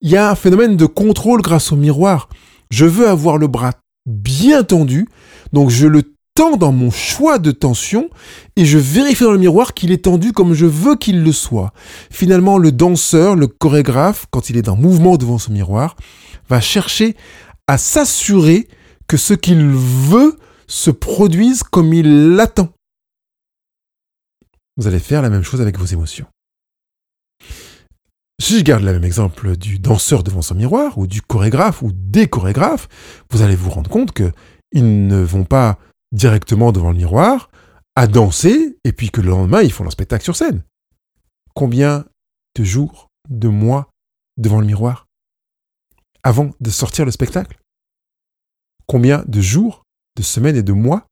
Il 0.00 0.10
y 0.10 0.16
a 0.16 0.30
un 0.30 0.34
phénomène 0.34 0.76
de 0.76 0.86
contrôle 0.86 1.42
grâce 1.42 1.72
au 1.72 1.76
miroir. 1.76 2.28
Je 2.70 2.84
veux 2.84 3.08
avoir 3.08 3.38
le 3.38 3.48
bras 3.48 3.72
bien 4.04 4.62
tendu, 4.62 5.08
donc 5.52 5.70
je 5.70 5.86
le 5.86 6.02
tends 6.36 6.58
dans 6.58 6.70
mon 6.70 6.90
choix 6.90 7.38
de 7.38 7.50
tension 7.50 8.10
et 8.56 8.66
je 8.66 8.76
vérifie 8.76 9.24
dans 9.24 9.32
le 9.32 9.38
miroir 9.38 9.72
qu'il 9.72 9.90
est 9.90 10.04
tendu 10.04 10.32
comme 10.32 10.52
je 10.52 10.66
veux 10.66 10.94
qu'il 10.94 11.24
le 11.24 11.32
soit. 11.32 11.72
Finalement, 12.10 12.58
le 12.58 12.70
danseur, 12.70 13.36
le 13.36 13.46
chorégraphe, 13.46 14.26
quand 14.30 14.50
il 14.50 14.58
est 14.58 14.68
en 14.68 14.76
mouvement 14.76 15.16
devant 15.16 15.38
son 15.38 15.52
miroir, 15.52 15.96
va 16.48 16.60
chercher 16.60 17.16
à 17.66 17.78
s'assurer 17.78 18.68
que 19.08 19.16
ce 19.16 19.32
qu'il 19.32 19.66
veut 19.66 20.38
se 20.66 20.90
produise 20.90 21.62
comme 21.62 21.94
il 21.94 22.34
l'attend. 22.34 22.68
Vous 24.76 24.86
allez 24.86 24.98
faire 24.98 25.22
la 25.22 25.30
même 25.30 25.42
chose 25.42 25.62
avec 25.62 25.78
vos 25.78 25.86
émotions. 25.86 26.26
Si 28.38 28.58
je 28.58 28.62
garde 28.62 28.82
le 28.82 28.92
même 28.92 29.04
exemple 29.04 29.56
du 29.56 29.78
danseur 29.78 30.22
devant 30.22 30.42
son 30.42 30.54
miroir, 30.54 30.98
ou 30.98 31.06
du 31.06 31.22
chorégraphe, 31.22 31.80
ou 31.80 31.92
des 31.94 32.28
chorégraphes, 32.28 32.88
vous 33.30 33.40
allez 33.40 33.56
vous 33.56 33.70
rendre 33.70 33.88
compte 33.88 34.12
que 34.12 34.30
ils 34.72 35.06
ne 35.06 35.22
vont 35.22 35.44
pas 35.44 35.78
directement 36.16 36.72
devant 36.72 36.90
le 36.90 36.96
miroir 36.96 37.50
à 37.94 38.06
danser, 38.06 38.78
et 38.84 38.92
puis 38.92 39.10
que 39.10 39.20
le 39.20 39.30
lendemain, 39.30 39.62
ils 39.62 39.72
font 39.72 39.84
leur 39.84 39.92
spectacle 39.92 40.24
sur 40.24 40.36
scène. 40.36 40.62
Combien 41.54 42.06
de 42.56 42.64
jours, 42.64 43.08
de 43.28 43.48
mois 43.48 43.90
devant 44.36 44.60
le 44.60 44.66
miroir 44.66 45.06
avant 46.22 46.50
de 46.60 46.70
sortir 46.70 47.04
le 47.04 47.10
spectacle? 47.10 47.58
Combien 48.86 49.24
de 49.26 49.40
jours, 49.40 49.84
de 50.16 50.22
semaines 50.22 50.56
et 50.56 50.62
de 50.62 50.72
mois 50.72 51.06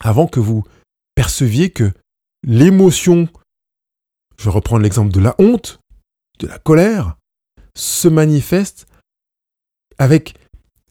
avant 0.00 0.26
que 0.26 0.40
vous 0.40 0.64
perceviez 1.14 1.70
que 1.70 1.92
l'émotion, 2.44 3.28
je 4.38 4.48
reprends 4.48 4.78
l'exemple 4.78 5.12
de 5.12 5.20
la 5.20 5.34
honte, 5.38 5.80
de 6.38 6.46
la 6.46 6.58
colère, 6.58 7.16
se 7.76 8.08
manifeste 8.08 8.86
avec 9.98 10.36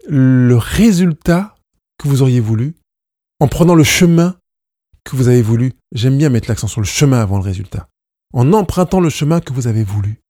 le 0.08 0.58
résultat 0.58 1.56
que 1.98 2.08
vous 2.08 2.22
auriez 2.22 2.40
voulu, 2.40 2.76
en 3.40 3.48
prenant 3.48 3.76
le 3.76 3.84
chemin 3.84 4.40
que 5.04 5.16
vous 5.16 5.28
avez 5.28 5.42
voulu. 5.42 5.74
J'aime 5.94 6.18
bien 6.18 6.30
mettre 6.30 6.50
l'accent 6.50 6.68
sur 6.68 6.82
le 6.82 6.88
chemin 6.88 7.22
avant 7.22 7.38
le 7.38 7.44
résultat. 7.44 7.90
En 8.34 8.54
empruntant 8.54 9.00
le 9.00 9.10
chemin 9.10 9.40
que 9.40 9.54
vous 9.54 9.68
avez 9.68 9.84
voulu. 9.84 10.22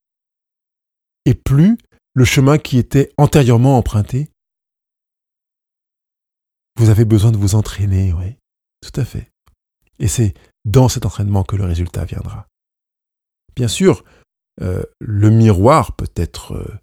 Et 1.26 1.34
plus 1.34 1.78
le 2.14 2.26
chemin 2.26 2.58
qui 2.58 2.78
était 2.78 3.12
antérieurement 3.18 3.78
emprunté. 3.78 4.32
Vous 6.78 6.90
avez 6.90 7.06
besoin 7.06 7.32
de 7.32 7.38
vous 7.38 7.56
entraîner, 7.56 8.14
oui, 8.14 8.38
tout 8.82 9.00
à 9.00 9.06
fait. 9.06 9.32
Et 10.00 10.08
c'est 10.08 10.34
dans 10.66 10.90
cet 10.90 11.06
entraînement 11.06 11.44
que 11.44 11.56
le 11.56 11.66
résultat 11.66 12.06
viendra. 12.06 12.48
Bien 13.56 13.68
sûr, 13.68 14.04
euh, 14.62 14.84
le 15.00 15.30
miroir 15.30 15.96
peut 15.96 16.12
être 16.16 16.54
euh, 16.54 16.80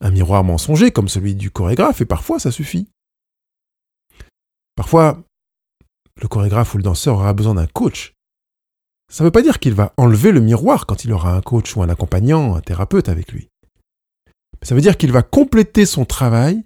un 0.00 0.10
miroir 0.10 0.44
mensonger 0.44 0.90
comme 0.90 1.08
celui 1.08 1.34
du 1.34 1.50
chorégraphe, 1.50 2.00
et 2.00 2.06
parfois 2.06 2.38
ça 2.38 2.50
suffit. 2.50 2.90
Parfois, 4.74 5.22
le 6.20 6.28
chorégraphe 6.28 6.74
ou 6.74 6.78
le 6.78 6.82
danseur 6.82 7.16
aura 7.16 7.32
besoin 7.32 7.54
d'un 7.54 7.66
coach. 7.66 8.14
Ça 9.10 9.24
ne 9.24 9.28
veut 9.28 9.32
pas 9.32 9.42
dire 9.42 9.58
qu'il 9.58 9.74
va 9.74 9.94
enlever 9.96 10.32
le 10.32 10.40
miroir 10.40 10.86
quand 10.86 11.04
il 11.04 11.12
aura 11.12 11.34
un 11.34 11.40
coach 11.40 11.74
ou 11.76 11.82
un 11.82 11.88
accompagnant, 11.88 12.56
un 12.56 12.60
thérapeute 12.60 13.08
avec 13.08 13.32
lui. 13.32 13.48
Ça 14.62 14.74
veut 14.74 14.80
dire 14.80 14.96
qu'il 14.98 15.12
va 15.12 15.22
compléter 15.22 15.86
son 15.86 16.04
travail 16.04 16.62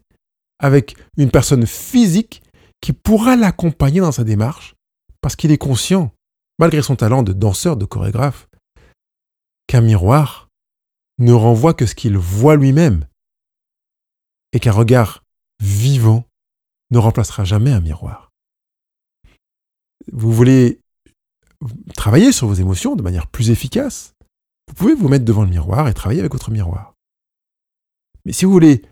avec 0.59 0.97
une 1.17 1.31
personne 1.31 1.67
physique 1.67 2.43
qui 2.81 2.93
pourra 2.93 3.37
l'accompagner 3.37 4.01
dans 4.01 4.13
sa 4.13 4.25
démarche 4.25 4.75
parce 5.21 5.37
qu'il 5.37 5.53
est 5.53 5.59
conscient, 5.59 6.13
malgré 6.59 6.83
son 6.83 6.97
talent 6.97 7.23
de 7.23 7.33
danseur, 7.33 7.77
de 7.77 7.85
chorégraphe, 7.85 8.49
qu'un 9.69 9.83
miroir 9.83 10.49
ne 11.19 11.33
renvoie 11.33 11.75
que 11.75 11.87
ce 11.87 11.95
qu'il 11.95 12.17
voit 12.17 12.57
lui-même 12.57 13.07
et 14.53 14.59
qu'un 14.59 14.73
regard 14.73 15.23
vivant 15.61 16.25
ne 16.91 16.99
remplacera 16.99 17.45
jamais 17.45 17.71
un 17.71 17.81
miroir. 17.81 18.32
Vous 20.11 20.33
voulez 20.33 20.81
travailler 21.95 22.33
sur 22.33 22.49
vos 22.49 22.55
émotions 22.55 22.97
de 22.97 23.03
manière 23.03 23.27
plus 23.27 23.51
efficace, 23.51 24.15
vous 24.69 24.75
pouvez 24.75 24.95
vous 24.95 25.09
mettre 25.09 25.25
devant 25.25 25.45
le 25.45 25.51
miroir 25.51 25.89
et 25.89 25.95
travailler 25.95 26.21
avec 26.21 26.33
votre 26.33 26.51
miroir. 26.51 26.95
Mais 28.25 28.33
si 28.33 28.45
vous 28.45 28.53
voulez 28.53 28.83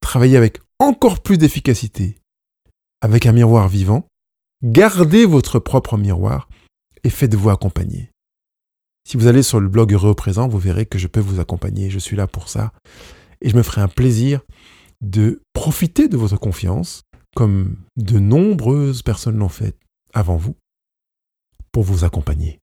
travailler 0.00 0.36
avec 0.36 0.60
encore 0.78 1.22
plus 1.22 1.38
d'efficacité, 1.38 2.18
avec 3.00 3.26
un 3.26 3.32
miroir 3.32 3.68
vivant, 3.68 4.06
gardez 4.62 5.24
votre 5.24 5.58
propre 5.58 5.96
miroir 5.96 6.48
et 7.04 7.10
faites-vous 7.10 7.50
accompagner. 7.50 8.10
Si 9.08 9.16
vous 9.16 9.26
allez 9.26 9.42
sur 9.42 9.60
le 9.60 9.68
blog 9.68 9.92
Heureux 9.92 10.14
vous 10.50 10.58
verrez 10.58 10.86
que 10.86 10.98
je 10.98 11.06
peux 11.06 11.20
vous 11.20 11.40
accompagner, 11.40 11.88
je 11.88 11.98
suis 11.98 12.16
là 12.16 12.26
pour 12.26 12.48
ça, 12.48 12.72
et 13.40 13.48
je 13.48 13.56
me 13.56 13.62
ferai 13.62 13.80
un 13.80 13.88
plaisir 13.88 14.40
de 15.00 15.40
profiter 15.52 16.08
de 16.08 16.16
votre 16.16 16.38
confiance, 16.38 17.02
comme 17.34 17.76
de 17.96 18.18
nombreuses 18.18 19.02
personnes 19.02 19.38
l'ont 19.38 19.48
fait 19.48 19.76
avant 20.14 20.36
vous, 20.36 20.56
pour 21.72 21.82
vous 21.82 22.04
accompagner. 22.04 22.60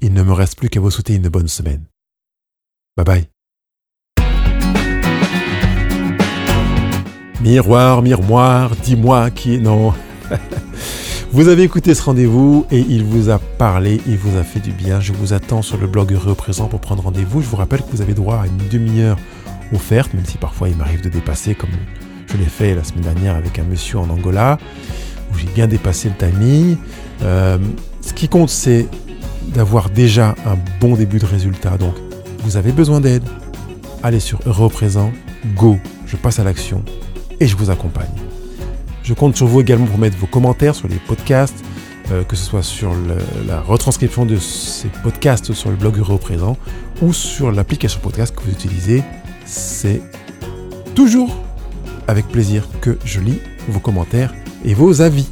Il 0.00 0.12
ne 0.12 0.22
me 0.22 0.32
reste 0.32 0.56
plus 0.56 0.68
qu'à 0.68 0.80
vous 0.80 0.90
souhaiter 0.90 1.14
une 1.14 1.28
bonne 1.28 1.48
semaine. 1.48 1.84
Bye 2.96 3.04
bye. 3.04 3.28
Miroir, 7.40 8.02
miroir, 8.02 8.74
dis-moi 8.76 9.30
qui 9.30 9.54
est... 9.54 9.58
Non. 9.58 9.92
vous 11.32 11.48
avez 11.48 11.62
écouté 11.62 11.94
ce 11.94 12.02
rendez-vous 12.02 12.66
et 12.70 12.80
il 12.80 13.04
vous 13.04 13.28
a 13.28 13.38
parlé, 13.38 14.00
il 14.06 14.16
vous 14.16 14.38
a 14.38 14.44
fait 14.44 14.60
du 14.60 14.72
bien. 14.72 15.00
Je 15.00 15.12
vous 15.12 15.32
attends 15.32 15.60
sur 15.60 15.76
le 15.76 15.86
blog 15.86 16.12
Heureux 16.12 16.34
pour 16.34 16.80
prendre 16.80 17.02
rendez-vous. 17.02 17.42
Je 17.42 17.46
vous 17.46 17.56
rappelle 17.56 17.82
que 17.82 17.90
vous 17.90 18.00
avez 18.00 18.14
droit 18.14 18.36
à 18.42 18.46
une 18.46 18.68
demi-heure 18.68 19.18
offerte, 19.74 20.14
même 20.14 20.24
si 20.24 20.38
parfois 20.38 20.68
il 20.68 20.76
m'arrive 20.76 21.02
de 21.02 21.08
dépasser, 21.08 21.54
comme 21.54 21.70
je 22.30 22.36
l'ai 22.36 22.46
fait 22.46 22.74
la 22.74 22.82
semaine 22.82 23.02
dernière 23.02 23.36
avec 23.36 23.58
un 23.58 23.64
monsieur 23.64 23.98
en 23.98 24.08
Angola, 24.08 24.58
j'ai 25.38 25.48
bien 25.48 25.66
dépassé 25.66 26.08
le 26.08 26.14
timing. 26.16 26.76
Euh, 27.22 27.58
ce 28.00 28.12
qui 28.12 28.28
compte, 28.28 28.50
c'est 28.50 28.86
d'avoir 29.48 29.90
déjà 29.90 30.34
un 30.46 30.56
bon 30.80 30.96
début 30.96 31.18
de 31.18 31.26
résultat. 31.26 31.76
Donc, 31.76 31.94
vous 32.40 32.56
avez 32.56 32.72
besoin 32.72 33.00
d'aide. 33.00 33.24
Allez 34.02 34.20
sur 34.20 34.40
Heureux 34.46 34.68
Présent, 34.68 35.12
go, 35.56 35.78
je 36.06 36.16
passe 36.16 36.38
à 36.38 36.44
l'action 36.44 36.82
et 37.40 37.46
je 37.46 37.56
vous 37.56 37.70
accompagne. 37.70 38.10
Je 39.02 39.14
compte 39.14 39.36
sur 39.36 39.46
vous 39.46 39.60
également 39.60 39.86
pour 39.86 39.98
mettre 39.98 40.16
vos 40.18 40.26
commentaires 40.26 40.74
sur 40.74 40.88
les 40.88 40.96
podcasts, 40.96 41.64
euh, 42.10 42.22
que 42.22 42.36
ce 42.36 42.44
soit 42.44 42.62
sur 42.62 42.92
la 43.46 43.60
retranscription 43.60 44.26
de 44.26 44.36
ces 44.36 44.88
podcasts 45.02 45.52
sur 45.52 45.70
le 45.70 45.76
blog 45.76 45.98
Euro 45.98 46.18
Présent 46.18 46.56
ou 47.00 47.12
sur 47.12 47.50
l'application 47.50 48.00
podcast 48.00 48.34
que 48.34 48.42
vous 48.42 48.50
utilisez. 48.50 49.02
C'est 49.46 50.02
toujours 50.94 51.34
avec 52.06 52.28
plaisir 52.28 52.68
que 52.80 52.98
je 53.04 53.20
lis 53.20 53.40
vos 53.68 53.80
commentaires 53.80 54.32
et 54.64 54.74
vos 54.74 55.00
avis. 55.00 55.26